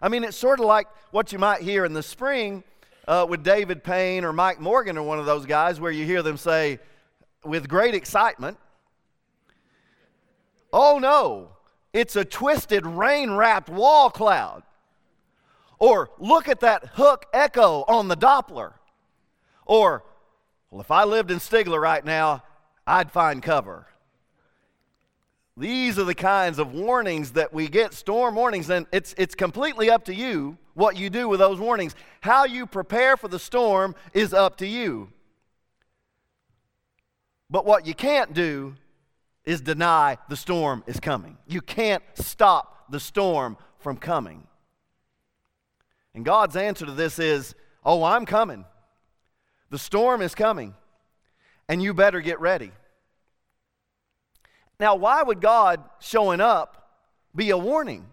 I 0.00 0.08
mean, 0.08 0.22
it's 0.22 0.36
sort 0.36 0.60
of 0.60 0.66
like 0.66 0.86
what 1.10 1.32
you 1.32 1.38
might 1.38 1.62
hear 1.62 1.84
in 1.84 1.92
the 1.92 2.02
spring 2.02 2.62
uh, 3.08 3.26
with 3.28 3.42
David 3.42 3.82
Payne 3.82 4.24
or 4.24 4.32
Mike 4.32 4.60
Morgan 4.60 4.96
or 4.96 5.02
one 5.02 5.18
of 5.18 5.26
those 5.26 5.46
guys 5.46 5.80
where 5.80 5.90
you 5.90 6.06
hear 6.06 6.22
them 6.22 6.36
say, 6.36 6.78
with 7.44 7.68
great 7.68 7.94
excitement, 7.94 8.56
Oh 10.72 10.98
no, 10.98 11.50
it's 11.92 12.16
a 12.16 12.24
twisted 12.24 12.86
rain 12.86 13.32
wrapped 13.32 13.68
wall 13.68 14.10
cloud. 14.10 14.62
Or 15.80 16.10
look 16.18 16.48
at 16.48 16.60
that 16.60 16.86
hook 16.94 17.26
echo 17.32 17.84
on 17.88 18.08
the 18.08 18.16
Doppler. 18.16 18.74
Or, 19.66 20.04
well, 20.74 20.80
if 20.80 20.90
I 20.90 21.04
lived 21.04 21.30
in 21.30 21.38
Stigler 21.38 21.80
right 21.80 22.04
now, 22.04 22.42
I'd 22.84 23.12
find 23.12 23.40
cover. 23.40 23.86
These 25.56 26.00
are 26.00 26.04
the 26.04 26.16
kinds 26.16 26.58
of 26.58 26.74
warnings 26.74 27.30
that 27.34 27.52
we 27.52 27.68
get, 27.68 27.94
storm 27.94 28.34
warnings, 28.34 28.68
and 28.70 28.84
it's, 28.90 29.14
it's 29.16 29.36
completely 29.36 29.88
up 29.88 30.06
to 30.06 30.14
you 30.16 30.58
what 30.72 30.96
you 30.96 31.10
do 31.10 31.28
with 31.28 31.38
those 31.38 31.60
warnings. 31.60 31.94
How 32.22 32.44
you 32.44 32.66
prepare 32.66 33.16
for 33.16 33.28
the 33.28 33.38
storm 33.38 33.94
is 34.12 34.34
up 34.34 34.56
to 34.56 34.66
you. 34.66 35.10
But 37.48 37.64
what 37.64 37.86
you 37.86 37.94
can't 37.94 38.34
do 38.34 38.74
is 39.44 39.60
deny 39.60 40.18
the 40.28 40.36
storm 40.36 40.82
is 40.88 40.98
coming. 40.98 41.38
You 41.46 41.60
can't 41.60 42.02
stop 42.14 42.90
the 42.90 42.98
storm 42.98 43.58
from 43.78 43.96
coming. 43.96 44.44
And 46.16 46.24
God's 46.24 46.56
answer 46.56 46.84
to 46.84 46.90
this 46.90 47.20
is, 47.20 47.54
Oh, 47.84 48.02
I'm 48.02 48.26
coming. 48.26 48.64
The 49.74 49.78
storm 49.78 50.22
is 50.22 50.36
coming, 50.36 50.72
and 51.68 51.82
you 51.82 51.94
better 51.94 52.20
get 52.20 52.38
ready. 52.38 52.70
Now, 54.78 54.94
why 54.94 55.20
would 55.20 55.40
God 55.40 55.82
showing 55.98 56.40
up 56.40 57.00
be 57.34 57.50
a 57.50 57.58
warning? 57.58 58.06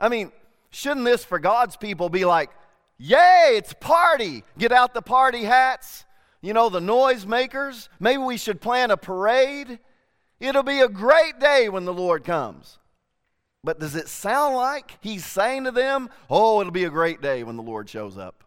I 0.00 0.08
mean, 0.08 0.32
shouldn't 0.70 1.06
this 1.06 1.24
for 1.24 1.38
God's 1.38 1.76
people 1.76 2.08
be 2.08 2.24
like, 2.24 2.50
Yay, 2.98 3.52
it's 3.52 3.72
party! 3.72 4.42
Get 4.58 4.72
out 4.72 4.92
the 4.92 5.00
party 5.00 5.44
hats, 5.44 6.06
you 6.40 6.52
know, 6.52 6.68
the 6.68 6.80
noise 6.80 7.24
makers. 7.24 7.88
Maybe 8.00 8.18
we 8.18 8.36
should 8.36 8.60
plan 8.60 8.90
a 8.90 8.96
parade. 8.96 9.78
It'll 10.40 10.64
be 10.64 10.80
a 10.80 10.88
great 10.88 11.38
day 11.38 11.68
when 11.68 11.84
the 11.84 11.94
Lord 11.94 12.24
comes. 12.24 12.80
But 13.62 13.78
does 13.78 13.94
it 13.94 14.08
sound 14.08 14.56
like 14.56 14.98
he's 15.00 15.24
saying 15.24 15.62
to 15.66 15.70
them, 15.70 16.10
Oh, 16.28 16.60
it'll 16.60 16.72
be 16.72 16.82
a 16.82 16.90
great 16.90 17.22
day 17.22 17.44
when 17.44 17.54
the 17.54 17.62
Lord 17.62 17.88
shows 17.88 18.18
up? 18.18 18.42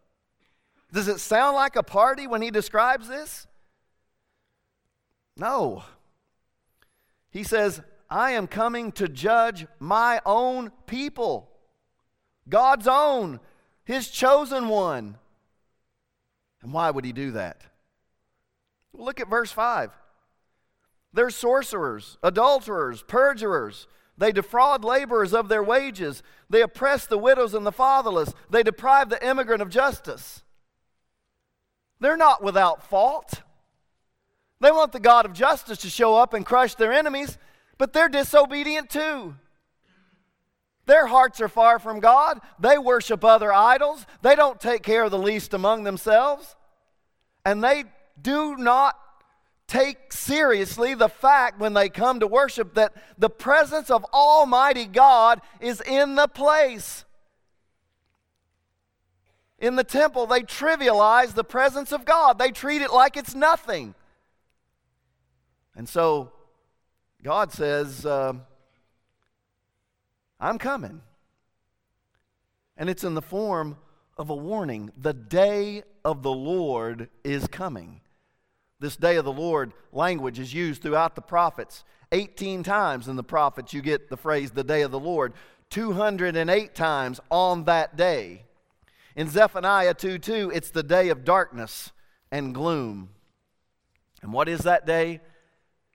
Does 0.94 1.08
it 1.08 1.20
sound 1.20 1.56
like 1.56 1.76
a 1.76 1.82
party 1.82 2.28
when 2.28 2.44
he 2.44 2.52
describes 2.52 3.08
this? 3.08 3.48
No. 5.36 5.84
He 7.32 7.44
says, 7.44 7.82
I 8.12 8.32
am 8.32 8.46
coming 8.46 8.92
to 8.94 9.10
judge 9.10 9.66
my 9.80 10.22
own 10.24 10.72
people, 10.86 11.50
God's 12.48 12.88
own, 12.88 13.40
his 13.84 14.08
chosen 14.10 14.68
one. 14.68 15.18
And 16.62 16.72
why 16.72 16.92
would 16.92 17.04
he 17.04 17.12
do 17.12 17.32
that? 17.32 17.62
look 18.96 19.20
at 19.20 19.28
verse 19.28 19.52
5. 19.52 19.92
They're 21.12 21.32
sorcerers, 21.32 22.20
adulterers, 22.22 23.02
perjurers. 23.02 23.88
They 24.16 24.32
defraud 24.32 24.86
laborers 24.86 25.34
of 25.34 25.50
their 25.50 25.64
wages. 25.64 26.22
They 26.52 26.62
oppress 26.62 27.08
the 27.08 27.18
widows 27.18 27.56
and 27.56 27.66
the 27.66 27.72
fatherless. 27.72 28.36
They 28.52 28.62
deprive 28.62 29.10
the 29.10 29.28
immigrant 29.28 29.64
of 29.64 29.70
justice. 29.70 30.43
They're 32.04 32.18
not 32.18 32.44
without 32.44 32.84
fault. 32.90 33.42
They 34.60 34.72
want 34.72 34.92
the 34.92 35.00
God 35.00 35.26
of 35.26 35.32
justice 35.32 35.78
to 35.80 35.90
show 35.90 36.16
up 36.18 36.34
and 36.34 36.46
crush 36.46 36.76
their 36.76 36.92
enemies, 36.92 37.38
but 37.78 37.94
they're 37.94 38.10
disobedient 38.10 38.90
too. 38.90 39.36
Their 40.86 41.08
hearts 41.08 41.40
are 41.40 41.48
far 41.48 41.80
from 41.80 42.02
God. 42.02 42.42
They 42.60 42.78
worship 42.78 43.24
other 43.24 43.54
idols. 43.54 44.06
They 44.22 44.36
don't 44.36 44.60
take 44.60 44.84
care 44.84 45.06
of 45.06 45.12
the 45.12 45.18
least 45.18 45.54
among 45.54 45.86
themselves. 45.86 46.58
And 47.46 47.64
they 47.64 47.86
do 48.22 48.58
not 48.58 49.00
take 49.70 50.12
seriously 50.12 50.96
the 50.96 51.08
fact 51.08 51.58
when 51.58 51.74
they 51.74 51.88
come 51.88 52.20
to 52.20 52.28
worship 52.28 52.74
that 52.74 52.94
the 53.18 53.30
presence 53.30 53.90
of 53.90 54.06
Almighty 54.12 54.88
God 54.88 55.40
is 55.62 55.80
in 55.80 56.16
the 56.16 56.28
place. 56.28 57.06
In 59.64 59.78
the 59.78 59.84
temple, 59.86 60.28
they 60.28 60.42
trivialize 60.42 61.36
the 61.36 61.44
presence 61.46 61.94
of 61.94 62.04
God, 62.04 62.38
they 62.38 62.52
treat 62.52 62.82
it 62.82 62.92
like 62.92 63.16
it's 63.16 63.34
nothing. 63.34 63.96
And 65.74 65.88
so, 65.88 66.34
God 67.24 67.54
says, 67.54 68.06
uh, 68.06 68.34
I'm 70.38 70.58
coming. 70.58 71.02
And 72.76 72.90
it's 72.90 73.06
in 73.06 73.14
the 73.14 73.22
form 73.22 73.78
of 74.18 74.30
a 74.30 74.36
warning. 74.36 74.92
The 74.98 75.14
day 75.14 75.84
of 76.04 76.24
the 76.24 76.34
Lord 76.34 77.08
is 77.24 77.48
coming. 77.48 78.02
This 78.82 78.98
day 78.98 79.16
of 79.16 79.24
the 79.24 79.32
Lord 79.32 79.72
language 79.94 80.40
is 80.40 80.54
used 80.54 80.82
throughout 80.82 81.16
the 81.16 81.22
prophets. 81.22 81.86
18 82.12 82.64
times 82.64 83.08
in 83.08 83.16
the 83.16 83.24
prophets 83.24 83.74
you 83.74 83.82
get 83.82 84.10
the 84.10 84.18
phrase 84.18 84.52
the 84.52 84.66
day 84.66 84.82
of 84.82 84.92
the 84.92 85.00
Lord. 85.00 85.32
208 85.70 86.76
times 86.76 87.22
on 87.32 87.64
that 87.64 87.96
day. 87.96 88.44
In 89.16 89.30
Zephaniah 89.30 89.94
2 89.94 90.18
2, 90.18 90.52
it's 90.54 90.72
the 90.72 90.84
day 90.84 91.10
of 91.10 91.24
darkness 91.24 91.92
and 92.32 92.54
gloom. 92.54 93.10
And 94.22 94.34
what 94.34 94.50
is 94.50 94.62
that 94.62 94.86
day? 94.86 95.22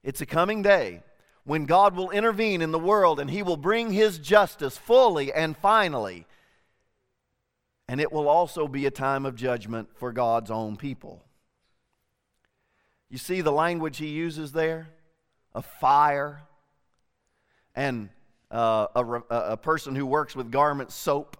It's 0.05 0.21
a 0.21 0.27
coming 0.27 0.63
day 0.63 1.03
when 1.45 1.65
God 1.65 1.97
will 1.97 2.11
intervene 2.11 2.63
in 2.63 2.73
the 2.73 2.79
world 2.79 3.19
and 3.19 3.31
he 3.31 3.43
will 3.43 3.57
bring 3.57 3.91
his 3.91 4.19
justice 4.19 4.77
fully 4.77 5.33
and 5.33 5.57
finally. 5.57 6.27
And 7.89 8.01
it 8.01 8.13
will 8.13 8.29
also 8.29 8.69
be 8.69 8.85
a 8.85 8.91
time 8.91 9.25
of 9.25 9.35
judgment 9.35 9.89
for 9.95 10.13
God's 10.13 10.51
own 10.51 10.77
people. 10.77 11.25
You 13.09 13.17
see 13.17 13.41
the 13.41 13.51
language 13.51 13.97
he 13.97 14.09
uses 14.09 14.53
there 14.53 14.89
of 15.55 15.65
fire 15.65 16.43
and 17.75 18.11
uh, 18.51 18.87
a, 18.95 19.05
a 19.31 19.57
person 19.57 19.95
who 19.95 20.05
works 20.05 20.37
with 20.37 20.51
garment 20.51 20.93
soap. 20.93 21.37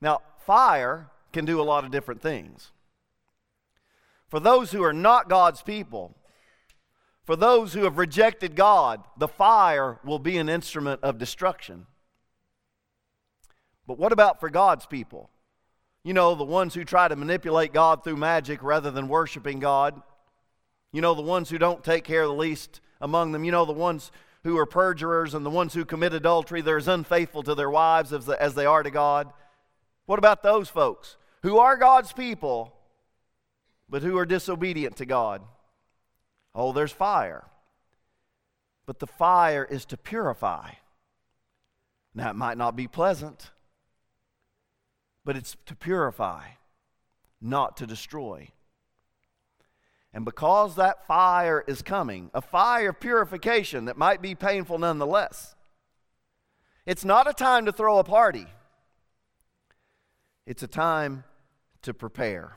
Now, 0.00 0.20
fire 0.44 1.10
can 1.32 1.44
do 1.44 1.60
a 1.60 1.62
lot 1.62 1.84
of 1.84 1.90
different 1.90 2.22
things. 2.22 2.72
For 4.28 4.40
those 4.40 4.72
who 4.72 4.82
are 4.82 4.92
not 4.92 5.28
God's 5.28 5.62
people, 5.62 6.14
for 7.24 7.36
those 7.36 7.72
who 7.72 7.84
have 7.84 7.98
rejected 7.98 8.54
God, 8.56 9.02
the 9.16 9.28
fire 9.28 9.98
will 10.04 10.18
be 10.18 10.36
an 10.38 10.48
instrument 10.48 11.00
of 11.02 11.18
destruction. 11.18 11.86
But 13.86 13.98
what 13.98 14.12
about 14.12 14.40
for 14.40 14.50
God's 14.50 14.86
people? 14.86 15.30
You 16.04 16.12
know, 16.12 16.34
the 16.34 16.44
ones 16.44 16.74
who 16.74 16.84
try 16.84 17.08
to 17.08 17.16
manipulate 17.16 17.72
God 17.72 18.04
through 18.04 18.16
magic 18.16 18.62
rather 18.62 18.90
than 18.90 19.08
worshiping 19.08 19.58
God. 19.58 20.00
You 20.92 21.00
know, 21.00 21.14
the 21.14 21.22
ones 21.22 21.50
who 21.50 21.58
don't 21.58 21.82
take 21.82 22.04
care 22.04 22.22
of 22.22 22.28
the 22.28 22.34
least 22.34 22.80
among 23.00 23.32
them. 23.32 23.44
You 23.44 23.52
know, 23.52 23.64
the 23.64 23.72
ones 23.72 24.12
who 24.44 24.56
are 24.56 24.66
perjurers 24.66 25.34
and 25.34 25.44
the 25.44 25.50
ones 25.50 25.74
who 25.74 25.84
commit 25.84 26.14
adultery. 26.14 26.60
They're 26.60 26.76
as 26.76 26.86
unfaithful 26.86 27.42
to 27.42 27.56
their 27.56 27.70
wives 27.70 28.12
as, 28.12 28.54
they 28.54 28.66
are 28.66 28.84
to 28.84 28.90
God. 28.90 29.32
What 30.06 30.18
about 30.18 30.42
those 30.42 30.68
folks 30.68 31.16
who 31.42 31.58
are 31.58 31.76
God's 31.76 32.12
people, 32.12 32.72
but 33.88 34.02
who 34.02 34.16
are 34.18 34.26
disobedient 34.26 34.96
to 34.96 35.06
God? 35.06 35.42
Oh, 36.54 36.72
there's 36.72 36.92
fire. 36.92 37.44
But 38.86 39.00
the 39.00 39.06
fire 39.06 39.64
is 39.68 39.84
to 39.86 39.96
purify. 39.96 40.70
Now, 42.14 42.30
it 42.30 42.36
might 42.36 42.56
not 42.56 42.76
be 42.76 42.88
pleasant 42.88 43.50
but 45.26 45.36
it's 45.36 45.56
to 45.66 45.74
purify, 45.74 46.44
not 47.40 47.76
to 47.76 47.86
destroy. 47.86 48.48
And 50.14 50.24
because 50.24 50.76
that 50.76 51.04
fire 51.04 51.64
is 51.66 51.82
coming, 51.82 52.30
a 52.32 52.40
fire 52.40 52.90
of 52.90 53.00
purification 53.00 53.86
that 53.86 53.98
might 53.98 54.22
be 54.22 54.36
painful 54.36 54.78
nonetheless, 54.78 55.56
it's 56.86 57.04
not 57.04 57.28
a 57.28 57.34
time 57.34 57.66
to 57.66 57.72
throw 57.72 57.98
a 57.98 58.04
party, 58.04 58.46
it's 60.46 60.62
a 60.62 60.68
time 60.68 61.24
to 61.82 61.92
prepare. 61.92 62.56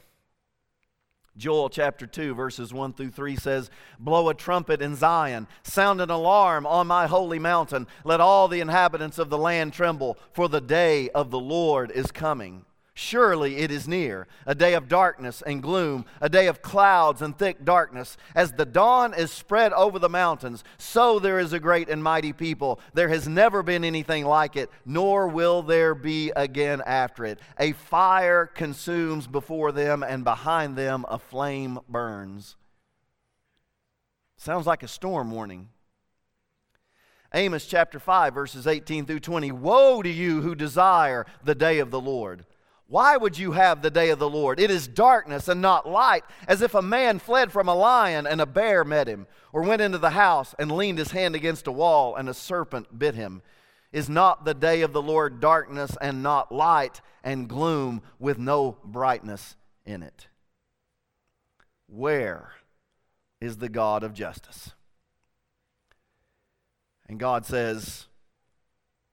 Joel 1.38 1.70
chapter 1.70 2.06
2, 2.06 2.36
verses 2.36 2.74
1 2.74 2.94
through 2.94 3.12
3 3.12 3.36
says, 3.38 3.70
Blow 3.98 4.28
a 4.30 4.34
trumpet 4.34 4.82
in 4.82 4.96
Zion, 4.96 5.48
sound 5.64 6.02
an 6.02 6.10
alarm 6.10 6.66
on 6.66 6.86
my 6.88 7.08
holy 7.08 7.40
mountain. 7.40 7.88
Let 8.04 8.20
all 8.20 8.48
the 8.48 8.60
inhabitants 8.60 9.18
of 9.18 9.30
the 9.30 9.38
land 9.38 9.72
tremble, 9.72 10.18
for 10.34 10.50
the 10.50 10.60
day 10.60 11.10
of 11.10 11.32
the 11.32 11.40
Lord 11.40 11.92
is 11.92 12.12
coming. 12.12 12.66
Surely 13.00 13.60
it 13.60 13.72
is 13.72 13.88
near, 13.88 14.28
a 14.46 14.54
day 14.54 14.74
of 14.74 14.90
darkness 14.90 15.42
and 15.42 15.64
gloom, 15.64 16.04
a 16.20 16.28
day 16.28 16.48
of 16.48 16.62
clouds 16.62 17.22
and 17.22 17.36
thick 17.36 17.64
darkness. 17.64 18.18
As 18.36 18.52
the 18.52 18.66
dawn 18.66 19.14
is 19.14 19.32
spread 19.32 19.72
over 19.72 20.00
the 20.00 20.10
mountains, 20.10 20.66
so 20.78 21.18
there 21.18 21.40
is 21.40 21.54
a 21.54 21.62
great 21.62 21.88
and 21.88 22.04
mighty 22.04 22.34
people. 22.34 22.78
There 22.94 23.08
has 23.08 23.26
never 23.26 23.64
been 23.64 23.86
anything 23.86 24.26
like 24.26 24.58
it, 24.58 24.70
nor 24.86 25.30
will 25.30 25.62
there 25.62 25.96
be 25.96 26.34
again 26.36 26.84
after 26.86 27.24
it. 27.24 27.40
A 27.58 27.72
fire 27.72 28.46
consumes 28.46 29.28
before 29.28 29.72
them, 29.72 30.04
and 30.04 30.26
behind 30.26 30.78
them 30.78 31.06
a 31.08 31.18
flame 31.18 31.80
burns. 31.88 32.58
Sounds 34.36 34.68
like 34.68 34.84
a 34.84 34.90
storm 34.90 35.32
warning. 35.32 35.70
Amos 37.34 37.66
chapter 37.66 37.98
5, 37.98 38.34
verses 38.34 38.68
18 38.68 39.06
through 39.06 39.22
20. 39.22 39.54
Woe 39.54 40.02
to 40.02 40.10
you 40.10 40.42
who 40.42 40.54
desire 40.54 41.26
the 41.42 41.56
day 41.56 41.80
of 41.80 41.92
the 41.92 42.02
Lord. 42.02 42.46
Why 42.90 43.18
would 43.18 43.38
you 43.38 43.52
have 43.52 43.84
the 43.84 43.92
day 43.92 44.10
of 44.10 44.18
the 44.18 44.30
Lord? 44.30 44.60
It 44.60 44.72
is 44.72 44.88
darkness 44.88 45.48
and 45.48 45.62
not 45.62 45.88
light, 45.88 46.24
as 46.48 46.64
if 46.64 46.74
a 46.74 46.82
man 46.82 47.20
fled 47.20 47.52
from 47.52 47.70
a 47.70 47.76
lion 47.76 48.26
and 48.26 48.42
a 48.42 48.48
bear 48.48 48.84
met 48.84 49.08
him, 49.08 49.28
or 49.54 49.62
went 49.62 49.84
into 49.84 50.00
the 50.00 50.10
house 50.10 50.56
and 50.58 50.72
leaned 50.72 50.98
his 50.98 51.12
hand 51.12 51.36
against 51.36 51.68
a 51.68 51.72
wall 51.72 52.16
and 52.16 52.28
a 52.28 52.34
serpent 52.34 52.98
bit 52.98 53.14
him. 53.14 53.44
Is 53.92 54.10
not 54.10 54.44
the 54.44 54.56
day 54.56 54.82
of 54.82 54.92
the 54.92 55.04
Lord 55.04 55.40
darkness 55.40 55.96
and 56.02 56.24
not 56.24 56.52
light 56.52 57.00
and 57.24 57.48
gloom 57.48 58.02
with 58.18 58.40
no 58.40 58.78
brightness 58.84 59.56
in 59.86 60.02
it? 60.02 60.28
Where 61.86 62.54
is 63.40 63.58
the 63.58 63.70
God 63.70 64.04
of 64.04 64.16
justice? 64.16 64.72
And 67.08 67.20
God 67.20 67.46
says, 67.46 68.08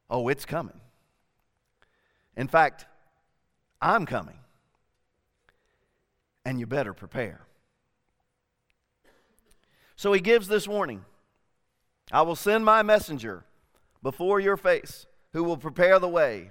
Oh, 0.09 0.29
it's 0.29 0.47
coming. 0.47 0.81
In 2.37 2.49
fact, 2.49 2.87
I'm 3.81 4.07
coming. 4.07 4.39
And 6.45 6.61
you 6.61 6.67
better 6.67 6.95
prepare. 6.95 7.47
So 9.97 10.13
he 10.13 10.21
gives 10.21 10.49
this 10.49 10.69
warning 10.69 11.05
I 12.13 12.23
will 12.23 12.37
send 12.37 12.65
my 12.65 12.83
messenger 12.83 13.45
before 14.03 14.39
your 14.39 14.57
face 14.57 15.07
who 15.33 15.43
will 15.43 15.57
prepare 15.57 15.99
the 15.99 16.09
way. 16.09 16.51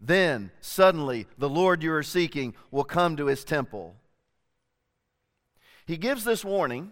Then 0.00 0.50
suddenly 0.60 1.26
the 1.36 1.48
Lord 1.48 1.82
you 1.82 1.92
are 1.92 2.02
seeking 2.02 2.54
will 2.70 2.84
come 2.84 3.16
to 3.16 3.26
his 3.26 3.44
temple. 3.44 3.96
He 5.86 5.96
gives 5.96 6.24
this 6.24 6.44
warning, 6.44 6.90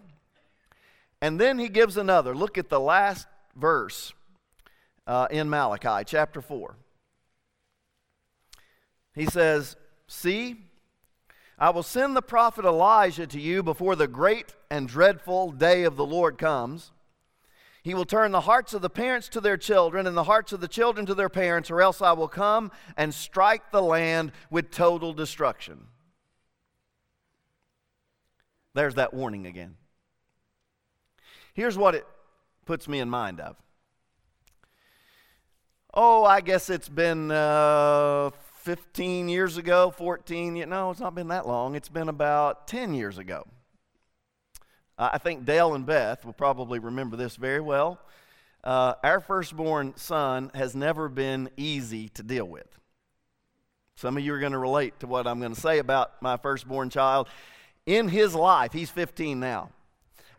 and 1.21 1.39
then 1.39 1.59
he 1.59 1.67
gives 1.67 1.97
another. 1.97 2.33
Look 2.33 2.57
at 2.57 2.69
the 2.69 2.79
last 2.79 3.27
verse 3.55 4.13
uh, 5.05 5.27
in 5.29 5.49
Malachi 5.49 6.03
chapter 6.05 6.41
4. 6.41 6.75
He 9.15 9.25
says, 9.25 9.77
See, 10.07 10.57
I 11.57 11.69
will 11.69 11.83
send 11.83 12.15
the 12.15 12.21
prophet 12.21 12.65
Elijah 12.65 13.25
to 13.27 13.39
you 13.39 13.63
before 13.63 13.95
the 13.95 14.07
great 14.07 14.53
and 14.69 14.87
dreadful 14.87 15.51
day 15.51 15.83
of 15.83 15.95
the 15.95 16.05
Lord 16.05 16.37
comes. 16.37 16.91
He 17.81 17.93
will 17.93 18.05
turn 18.05 18.31
the 18.31 18.41
hearts 18.41 18.73
of 18.73 18.81
the 18.81 18.89
parents 18.89 19.29
to 19.29 19.39
their 19.39 19.57
children 19.57 20.05
and 20.07 20.17
the 20.17 20.23
hearts 20.23 20.51
of 20.51 20.59
the 20.59 20.67
children 20.67 21.05
to 21.05 21.13
their 21.13 21.29
parents, 21.29 21.71
or 21.71 21.81
else 21.81 22.01
I 22.01 22.11
will 22.13 22.27
come 22.27 22.71
and 22.97 23.13
strike 23.13 23.71
the 23.71 23.81
land 23.81 24.31
with 24.49 24.71
total 24.71 25.13
destruction. 25.13 25.85
There's 28.73 28.95
that 28.95 29.13
warning 29.13 29.45
again. 29.45 29.75
Here's 31.53 31.77
what 31.77 31.95
it 31.95 32.05
puts 32.65 32.87
me 32.87 32.99
in 32.99 33.09
mind 33.09 33.39
of. 33.39 33.55
Oh, 35.93 36.25
I 36.25 36.41
guess 36.41 36.69
it's 36.69 36.89
been 36.89 37.31
uh, 37.31 38.31
15 38.65 39.29
years 39.29 39.57
ago, 39.57 39.91
14, 39.91 40.55
you 40.55 40.65
know, 40.65 40.89
it's 40.89 40.99
not 40.99 41.13
been 41.13 41.27
that 41.27 41.47
long. 41.47 41.75
It's 41.75 41.87
been 41.87 42.09
about 42.09 42.67
10 42.67 42.95
years 42.95 43.19
ago. 43.19 43.45
Uh, 44.97 45.11
I 45.13 45.19
think 45.19 45.45
Dale 45.45 45.75
and 45.75 45.85
Beth 45.85 46.25
will 46.25 46.33
probably 46.33 46.79
remember 46.79 47.15
this 47.15 47.35
very 47.35 47.59
well. 47.59 47.99
Uh, 48.63 48.95
our 49.03 49.19
firstborn 49.19 49.93
son 49.97 50.49
has 50.55 50.75
never 50.75 51.07
been 51.09 51.51
easy 51.57 52.09
to 52.09 52.23
deal 52.23 52.45
with. 52.45 52.67
Some 53.97 54.17
of 54.17 54.23
you 54.23 54.33
are 54.33 54.39
going 54.39 54.51
to 54.51 54.57
relate 54.57 54.99
to 55.01 55.07
what 55.07 55.27
I'm 55.27 55.39
going 55.39 55.53
to 55.53 55.61
say 55.61 55.77
about 55.77 56.19
my 56.23 56.35
firstborn 56.35 56.89
child. 56.89 57.27
In 57.85 58.07
his 58.07 58.33
life, 58.33 58.73
he's 58.73 58.89
15 58.89 59.39
now. 59.39 59.69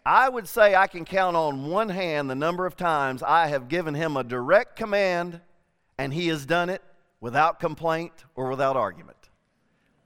I 0.04 0.28
would 0.28 0.48
say 0.48 0.74
I 0.74 0.88
can 0.88 1.04
count 1.04 1.36
on 1.36 1.70
one 1.70 1.90
hand 1.90 2.28
the 2.28 2.34
number 2.34 2.66
of 2.66 2.76
times 2.76 3.22
I 3.22 3.46
have 3.46 3.68
given 3.68 3.94
him 3.94 4.16
a 4.16 4.24
direct 4.24 4.74
command 4.74 5.40
and 5.96 6.12
he 6.12 6.26
has 6.26 6.44
done 6.44 6.70
it 6.70 6.82
without 7.26 7.58
complaint 7.58 8.12
or 8.36 8.48
without 8.48 8.76
argument. 8.76 9.16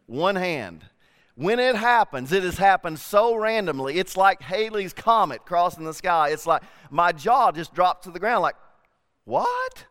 One 0.06 0.36
hand. 0.36 0.86
When 1.34 1.58
it 1.58 1.76
happens, 1.76 2.32
it 2.32 2.44
has 2.44 2.56
happened 2.56 2.98
so 2.98 3.34
randomly. 3.34 3.98
It's 3.98 4.16
like 4.16 4.40
Halley's 4.40 4.94
Comet 4.94 5.44
crossing 5.44 5.84
the 5.84 5.92
sky. 5.92 6.30
It's 6.30 6.46
like 6.46 6.62
my 6.88 7.12
jaw 7.12 7.52
just 7.52 7.74
dropped 7.74 8.04
to 8.04 8.10
the 8.10 8.18
ground, 8.18 8.40
like, 8.40 8.56
what? 9.24 9.84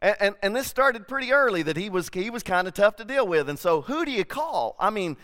And, 0.00 0.16
and, 0.20 0.34
and 0.42 0.54
this 0.54 0.66
started 0.66 1.08
pretty 1.08 1.32
early 1.32 1.62
that 1.62 1.78
he 1.78 1.88
was, 1.88 2.10
he 2.12 2.28
was 2.28 2.42
kind 2.42 2.68
of 2.68 2.74
tough 2.74 2.96
to 2.96 3.06
deal 3.06 3.26
with. 3.26 3.48
And 3.48 3.58
so, 3.58 3.80
who 3.80 4.04
do 4.04 4.10
you 4.10 4.26
call? 4.26 4.76
I 4.78 4.90
mean, 4.90 5.16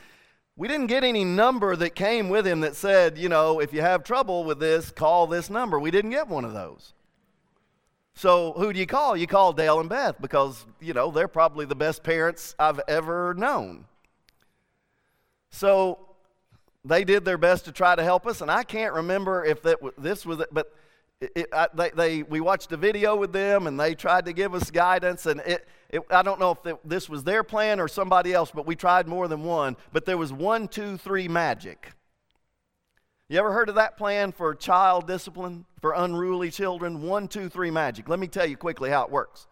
we 0.56 0.68
didn't 0.68 0.86
get 0.86 1.04
any 1.04 1.22
number 1.22 1.76
that 1.76 1.94
came 1.94 2.30
with 2.30 2.46
him 2.46 2.60
that 2.60 2.76
said, 2.76 3.18
you 3.18 3.28
know, 3.28 3.60
if 3.60 3.74
you 3.74 3.82
have 3.82 4.04
trouble 4.04 4.42
with 4.42 4.58
this, 4.58 4.90
call 4.90 5.26
this 5.26 5.50
number. 5.50 5.78
We 5.78 5.90
didn't 5.90 6.12
get 6.12 6.28
one 6.28 6.46
of 6.46 6.54
those. 6.54 6.94
So 8.20 8.52
who 8.52 8.70
do 8.70 8.78
you 8.78 8.84
call? 8.84 9.16
You 9.16 9.26
call 9.26 9.54
Dale 9.54 9.80
and 9.80 9.88
Beth 9.88 10.20
because, 10.20 10.66
you 10.78 10.92
know, 10.92 11.10
they're 11.10 11.26
probably 11.26 11.64
the 11.64 11.74
best 11.74 12.02
parents 12.02 12.54
I've 12.58 12.78
ever 12.86 13.32
known. 13.32 13.86
So 15.48 16.00
they 16.84 17.02
did 17.02 17.24
their 17.24 17.38
best 17.38 17.64
to 17.64 17.72
try 17.72 17.96
to 17.96 18.02
help 18.04 18.26
us, 18.26 18.42
and 18.42 18.50
I 18.50 18.62
can't 18.62 18.92
remember 18.92 19.42
if 19.46 19.62
that 19.62 19.78
this 19.96 20.26
was 20.26 20.44
but 20.52 20.70
it, 21.22 21.48
I, 21.50 21.68
they, 21.72 21.90
they, 21.96 22.22
we 22.22 22.40
watched 22.40 22.70
a 22.72 22.76
video 22.76 23.16
with 23.16 23.32
them, 23.32 23.66
and 23.66 23.80
they 23.80 23.94
tried 23.94 24.26
to 24.26 24.34
give 24.34 24.54
us 24.54 24.70
guidance, 24.70 25.24
and 25.24 25.40
it, 25.46 25.66
it 25.88 26.02
I 26.10 26.20
don't 26.20 26.38
know 26.38 26.50
if 26.50 26.66
it, 26.66 26.76
this 26.86 27.08
was 27.08 27.24
their 27.24 27.42
plan 27.42 27.80
or 27.80 27.88
somebody 27.88 28.34
else, 28.34 28.50
but 28.54 28.66
we 28.66 28.76
tried 28.76 29.08
more 29.08 29.28
than 29.28 29.44
one. 29.44 29.78
But 29.94 30.04
there 30.04 30.18
was 30.18 30.30
one, 30.30 30.68
two, 30.68 30.98
three 30.98 31.26
magic. 31.26 31.92
You 33.30 33.38
ever 33.38 33.52
heard 33.52 33.68
of 33.68 33.76
that 33.76 33.96
plan 33.96 34.32
for 34.32 34.56
child 34.56 35.06
discipline 35.06 35.64
for 35.80 35.92
unruly 35.92 36.50
children? 36.50 37.00
One, 37.00 37.28
two, 37.28 37.48
three 37.48 37.70
magic. 37.70 38.08
Let 38.08 38.18
me 38.18 38.26
tell 38.26 38.44
you 38.44 38.56
quickly 38.56 38.90
how 38.90 39.04
it 39.04 39.10
works. 39.12 39.46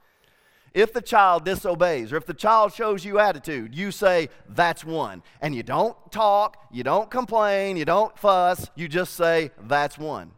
If 0.75 0.93
the 0.93 1.01
child 1.01 1.45
disobeys 1.45 2.13
or 2.13 2.17
if 2.17 2.27
the 2.27 2.35
child 2.35 2.73
shows 2.73 3.05
you 3.05 3.21
attitude, 3.21 3.77
you 3.77 3.93
say, 3.93 4.31
That's 4.49 4.85
one. 4.85 5.23
And 5.41 5.55
you 5.55 5.63
don't 5.63 5.97
talk, 6.11 6.57
you 6.73 6.83
don't 6.83 7.09
complain, 7.09 7.77
you 7.77 7.85
don't 7.85 8.19
fuss, 8.19 8.69
you 8.75 8.89
just 8.89 9.15
say, 9.15 9.53
That's 9.63 9.97
one. 9.97 10.33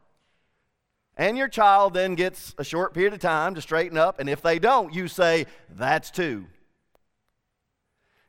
And 1.16 1.38
your 1.38 1.48
child 1.48 1.94
then 1.94 2.16
gets 2.16 2.54
a 2.58 2.64
short 2.64 2.92
period 2.92 3.14
of 3.14 3.20
time 3.20 3.54
to 3.54 3.62
straighten 3.62 3.96
up, 3.96 4.20
and 4.20 4.28
if 4.28 4.42
they 4.42 4.58
don't, 4.58 4.92
you 4.92 5.08
say, 5.08 5.46
That's 5.70 6.10
two. 6.10 6.44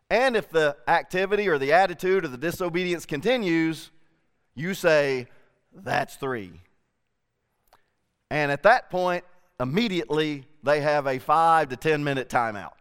And 0.10 0.38
if 0.38 0.50
the 0.50 0.78
activity 0.88 1.50
or 1.50 1.58
the 1.58 1.74
attitude 1.74 2.24
or 2.24 2.30
the 2.30 2.38
disobedience 2.38 3.06
continues, 3.06 3.92
you 4.56 4.74
say, 4.74 5.28
That's 5.74 6.16
three. 6.16 6.52
And 8.30 8.52
at 8.52 8.64
that 8.64 8.90
point, 8.90 9.26
immediately 9.60 10.46
they 10.64 10.82
have 10.82 11.06
a 11.08 11.20
five 11.20 11.70
to 11.70 11.76
10 11.76 12.04
minute 12.04 12.30
timeout. 12.30 12.72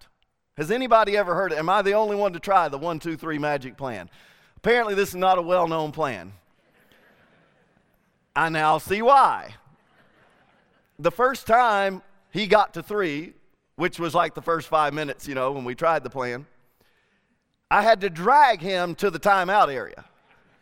Has 0.56 0.70
anybody 0.70 1.16
ever 1.16 1.34
heard 1.34 1.52
it? 1.52 1.58
Am 1.58 1.68
I 1.68 1.82
the 1.82 1.94
only 1.94 2.16
one 2.16 2.32
to 2.34 2.40
try 2.40 2.68
the 2.68 2.78
one, 2.78 2.98
two, 2.98 3.16
three 3.16 3.38
magic 3.38 3.76
plan? 3.76 4.10
Apparently, 4.56 4.94
this 4.94 5.08
is 5.08 5.14
not 5.14 5.38
a 5.38 5.42
well 5.42 5.66
known 5.66 5.90
plan. 5.90 6.32
I 8.36 8.48
now 8.48 8.78
see 8.78 9.02
why. 9.02 9.54
The 10.98 11.10
first 11.10 11.46
time 11.46 12.02
he 12.30 12.46
got 12.46 12.74
to 12.74 12.82
three, 12.82 13.32
which 13.76 13.98
was 13.98 14.14
like 14.14 14.34
the 14.34 14.42
first 14.42 14.68
five 14.68 14.92
minutes, 14.92 15.26
you 15.26 15.34
know, 15.34 15.52
when 15.52 15.64
we 15.64 15.74
tried 15.74 16.04
the 16.04 16.10
plan, 16.10 16.46
I 17.70 17.82
had 17.82 18.02
to 18.02 18.10
drag 18.10 18.60
him 18.60 18.94
to 18.96 19.10
the 19.10 19.18
timeout 19.18 19.72
area. 19.72 20.04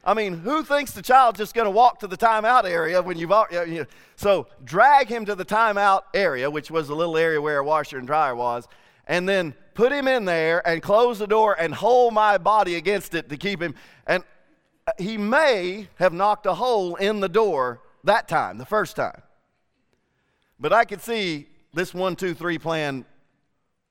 I 0.09 0.15
mean, 0.15 0.39
who 0.39 0.63
thinks 0.63 0.93
the 0.93 1.03
child's 1.03 1.37
just 1.37 1.55
going 1.55 1.67
to 1.67 1.71
walk 1.71 1.99
to 1.99 2.07
the 2.07 2.17
timeout 2.17 2.65
area 2.65 3.03
when 3.03 3.19
you've 3.19 3.31
you 3.51 3.81
know, 3.81 3.87
so 4.17 4.47
drag 4.65 5.07
him 5.07 5.27
to 5.27 5.35
the 5.35 5.45
timeout 5.45 6.05
area, 6.15 6.51
which 6.51 6.71
was 6.71 6.89
the 6.89 6.97
little 6.97 7.19
area 7.19 7.39
where 7.43 7.59
a 7.59 7.65
washer 7.65 7.99
and 7.99 8.07
dryer 8.07 8.35
was, 8.35 8.67
and 9.07 9.29
then 9.29 9.55
put 9.75 9.93
him 9.93 10.09
in 10.09 10.25
there 10.25 10.67
and 10.67 10.81
close 10.81 11.19
the 11.19 11.27
door 11.27 11.61
and 11.61 11.75
hold 11.75 12.15
my 12.15 12.39
body 12.39 12.77
against 12.77 13.15
it 13.15 13.29
to 13.29 13.37
keep 13.37 13.61
him. 13.61 13.75
And 14.07 14.25
uh, 14.87 14.93
he 14.99 15.19
may 15.19 15.89
have 15.97 16.15
knocked 16.15 16.47
a 16.47 16.55
hole 16.55 16.97
in 16.97 17.21
the 17.21 17.29
door 17.29 17.83
that 18.05 18.29
time, 18.29 18.57
the 18.57 18.65
first 18.65 18.97
time. 18.97 19.21
But 20.59 20.73
I 20.73 20.87
could 20.87 21.03
see 21.03 21.49
this 21.75 21.93
one, 21.93 22.17
two, 22.17 22.33
three 22.33 22.57
plan 22.57 23.05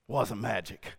wasn't 0.07 0.41
magic. 0.41 0.93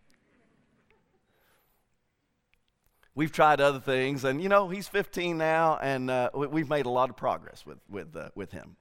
We've 3.18 3.32
tried 3.32 3.60
other 3.60 3.80
things, 3.80 4.22
and 4.22 4.40
you 4.40 4.48
know, 4.48 4.68
he's 4.68 4.86
15 4.86 5.36
now, 5.36 5.76
and 5.82 6.08
uh, 6.08 6.30
we've 6.32 6.68
made 6.68 6.86
a 6.86 6.88
lot 6.88 7.10
of 7.10 7.16
progress 7.16 7.66
with, 7.66 7.78
with, 7.90 8.14
uh, 8.14 8.28
with 8.36 8.52
him. 8.52 8.76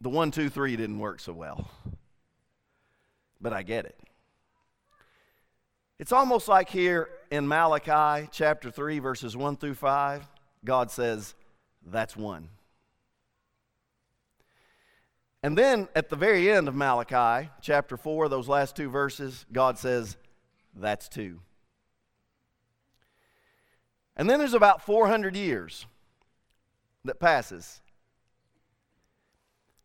The 0.00 0.08
one, 0.08 0.32
two, 0.32 0.50
three 0.50 0.74
didn't 0.74 0.98
work 0.98 1.20
so 1.20 1.32
well, 1.32 1.70
but 3.40 3.52
I 3.52 3.62
get 3.62 3.84
it. 3.84 3.96
It's 6.00 6.10
almost 6.10 6.48
like 6.48 6.70
here 6.70 7.08
in 7.30 7.46
Malachi 7.46 8.28
chapter 8.32 8.68
3, 8.68 8.98
verses 8.98 9.36
1 9.36 9.58
through 9.58 9.74
5, 9.74 10.28
God 10.64 10.90
says, 10.90 11.36
That's 11.86 12.16
one. 12.16 12.48
And 15.44 15.56
then 15.56 15.86
at 15.94 16.08
the 16.08 16.16
very 16.16 16.50
end 16.50 16.66
of 16.66 16.74
Malachi 16.74 17.48
chapter 17.60 17.96
4, 17.96 18.28
those 18.28 18.48
last 18.48 18.74
two 18.74 18.90
verses, 18.90 19.46
God 19.52 19.78
says, 19.78 20.16
That's 20.74 21.08
two. 21.08 21.38
And 24.16 24.28
then 24.28 24.38
there's 24.38 24.54
about 24.54 24.84
400 24.84 25.34
years 25.36 25.86
that 27.04 27.18
passes. 27.18 27.80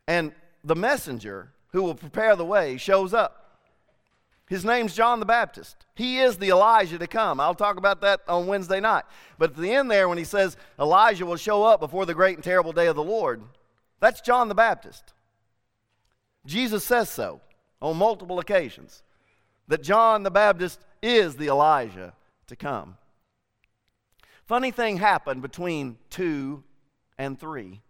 And 0.08 0.34
the 0.64 0.76
messenger 0.76 1.52
who 1.72 1.84
will 1.84 1.96
prepare 1.96 2.36
the 2.36 2.46
way 2.46 2.78
shows 2.78 3.14
up. 3.14 3.44
His 4.50 4.64
name's 4.64 4.96
John 4.96 5.20
the 5.20 5.26
Baptist. 5.26 5.76
He 5.96 6.20
is 6.20 6.38
the 6.38 6.50
Elijah 6.50 6.98
to 6.98 7.08
come. 7.08 7.40
I'll 7.40 7.54
talk 7.54 7.78
about 7.78 8.02
that 8.02 8.22
on 8.30 8.48
Wednesday 8.48 8.80
night. 8.80 9.04
But 9.38 9.52
at 9.52 9.58
the 9.58 9.74
end 9.74 9.92
there, 9.92 10.08
when 10.08 10.18
he 10.18 10.24
says 10.24 10.56
Elijah 10.80 11.26
will 11.26 11.36
show 11.36 11.64
up 11.64 11.82
before 11.82 12.06
the 12.06 12.14
great 12.14 12.36
and 12.36 12.44
terrible 12.44 12.72
day 12.72 12.88
of 12.88 12.96
the 12.96 13.04
Lord, 13.04 13.42
that's 14.00 14.22
John 14.22 14.48
the 14.48 14.56
Baptist. 14.56 15.14
Jesus 16.46 16.86
says 16.86 17.10
so 17.10 17.42
on 17.82 17.98
multiple 17.98 18.40
occasions 18.40 19.04
that 19.68 19.84
John 19.84 20.24
the 20.24 20.32
Baptist 20.32 20.80
is 21.02 21.36
the 21.36 21.48
Elijah 21.48 22.14
to 22.48 22.56
come. 22.56 22.98
Funny 24.48 24.72
thing 24.72 24.98
happened 24.98 25.42
between 25.42 25.98
2 26.10 26.64
and 27.18 27.40
3. 27.40 27.82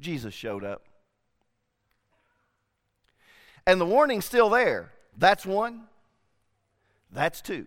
Jesus 0.00 0.32
showed 0.32 0.64
up. 0.64 0.84
And 3.66 3.80
the 3.80 3.86
warning's 3.86 4.24
still 4.24 4.48
there. 4.48 4.92
That's 5.16 5.44
one, 5.44 5.82
that's 7.12 7.40
two. 7.40 7.66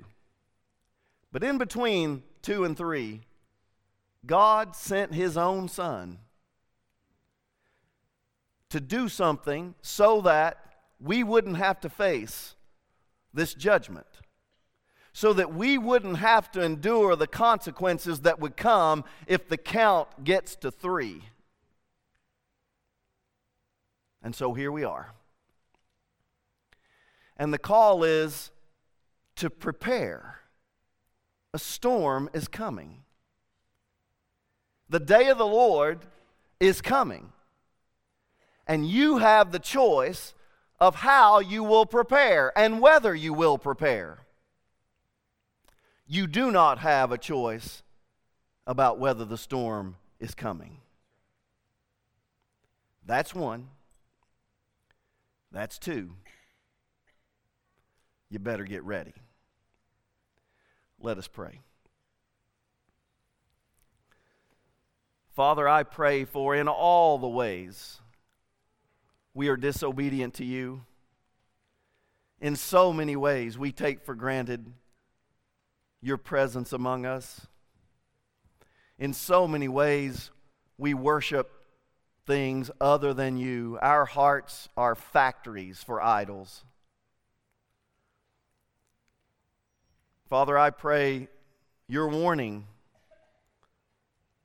But 1.32 1.44
in 1.44 1.58
between 1.58 2.24
two 2.42 2.64
and 2.64 2.76
three, 2.76 3.22
God 4.26 4.76
sent 4.76 5.14
his 5.14 5.38
own 5.38 5.68
son 5.68 6.20
to 8.70 8.80
do 8.80 9.10
something 9.10 9.76
so 9.82 10.22
that 10.22 10.58
we 11.00 11.24
wouldn't 11.24 11.58
have 11.58 11.80
to 11.82 11.90
face 11.90 12.56
this 13.34 13.54
judgment, 13.54 14.08
so 15.14 15.34
that 15.34 15.54
we 15.54 15.78
wouldn't 15.78 16.18
have 16.18 16.50
to 16.52 16.62
endure 16.62 17.16
the 17.16 17.28
consequences 17.28 18.22
that 18.22 18.40
would 18.40 18.56
come 18.56 19.04
if 19.28 19.48
the 19.48 19.58
count 19.58 20.24
gets 20.24 20.56
to 20.56 20.72
three. 20.72 21.24
And 24.24 24.36
so 24.36 24.54
here 24.54 24.72
we 24.72 24.84
are. 24.84 25.14
And 27.38 27.54
the 27.54 27.58
call 27.58 28.04
is 28.04 28.52
to 29.38 29.50
prepare. 29.50 30.40
A 31.54 31.60
storm 31.60 32.30
is 32.34 32.48
coming. 32.48 33.04
The 34.90 35.00
day 35.00 35.30
of 35.30 35.38
the 35.38 35.48
Lord 35.48 36.06
is 36.60 36.82
coming. 36.82 37.34
And 38.68 38.88
you 38.88 39.18
have 39.18 39.52
the 39.52 39.60
choice 39.60 40.34
of 40.80 40.96
how 40.96 41.40
you 41.40 41.64
will 41.64 41.86
prepare 41.86 42.58
and 42.58 42.80
whether 42.80 43.14
you 43.14 43.34
will 43.34 43.58
prepare. 43.58 44.20
You 46.12 46.28
do 46.28 46.52
not 46.52 46.80
have 46.80 47.14
a 47.14 47.18
choice 47.18 47.84
about 48.68 49.00
whether 49.00 49.24
the 49.24 49.38
storm 49.38 49.96
is 50.20 50.36
coming. 50.36 50.80
That's 53.06 53.34
one. 53.34 53.70
That's 55.54 55.80
two 55.80 56.12
you 58.30 58.40
better 58.40 58.66
get 58.66 58.84
ready. 58.84 59.14
Let 61.00 61.18
us 61.18 61.30
pray. 61.30 61.62
Father, 65.34 65.66
I 65.66 65.84
pray 65.84 66.26
for 66.26 66.54
in 66.54 66.68
all 66.68 67.20
the 67.20 67.30
ways 67.30 68.02
we 69.34 69.48
are 69.48 69.56
disobedient 69.56 70.34
to 70.36 70.46
you. 70.46 70.84
In 72.42 72.58
so 72.58 72.92
many 72.92 73.16
ways, 73.16 73.58
we 73.58 73.72
take 73.72 74.04
for 74.04 74.14
granted 74.14 74.74
your 76.02 76.18
presence 76.18 76.74
among 76.74 77.06
us. 77.06 77.48
In 78.98 79.14
so 79.14 79.48
many 79.48 79.68
ways, 79.68 80.32
we 80.78 80.94
worship 80.94 81.52
things 82.26 82.72
other 82.80 83.14
than 83.14 83.38
you. 83.38 83.78
Our 83.82 84.06
hearts 84.06 84.70
are 84.78 84.96
factories 84.96 85.84
for 85.84 86.02
idols. 86.02 86.64
Father, 90.30 90.58
I 90.58 90.70
pray 90.70 91.28
your 91.88 92.08
warning 92.08 92.68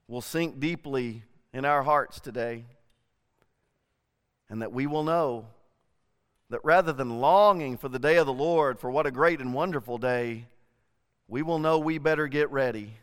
will 0.09 0.21
sink 0.21 0.59
deeply 0.59 1.23
in 1.53 1.65
our 1.65 1.83
hearts 1.83 2.21
today, 2.21 2.65
and 4.49 4.63
that 4.63 4.73
we 4.73 4.87
will 4.87 5.05
know 5.05 5.47
that 6.51 6.65
rather 6.65 6.93
than 6.93 7.21
longing 7.21 7.77
for 7.77 7.89
the 7.89 7.99
day 7.99 8.17
of 8.17 8.27
the 8.27 8.33
Lord, 8.33 8.79
for 8.79 8.91
what 8.91 9.07
a 9.07 9.11
great 9.11 9.41
and 9.41 9.55
wonderful 9.55 9.99
day, 9.99 10.47
we 11.29 11.43
will 11.43 11.59
know 11.59 11.79
we 11.79 11.99
better 11.99 12.27
get 12.29 12.51
ready, 12.51 12.95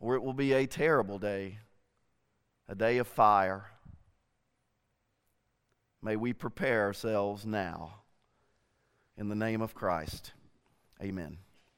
or 0.00 0.14
it 0.14 0.22
will 0.22 0.32
be 0.32 0.52
a 0.52 0.66
terrible 0.66 1.18
day, 1.18 1.58
a 2.68 2.74
day 2.74 2.98
of 2.98 3.06
fire. 3.06 3.66
May 6.02 6.16
we 6.16 6.32
prepare 6.32 6.84
ourselves 6.84 7.46
now. 7.46 7.94
In 9.16 9.28
the 9.28 9.34
name 9.34 9.62
of 9.62 9.74
Christ, 9.74 10.32
amen. 11.02 11.38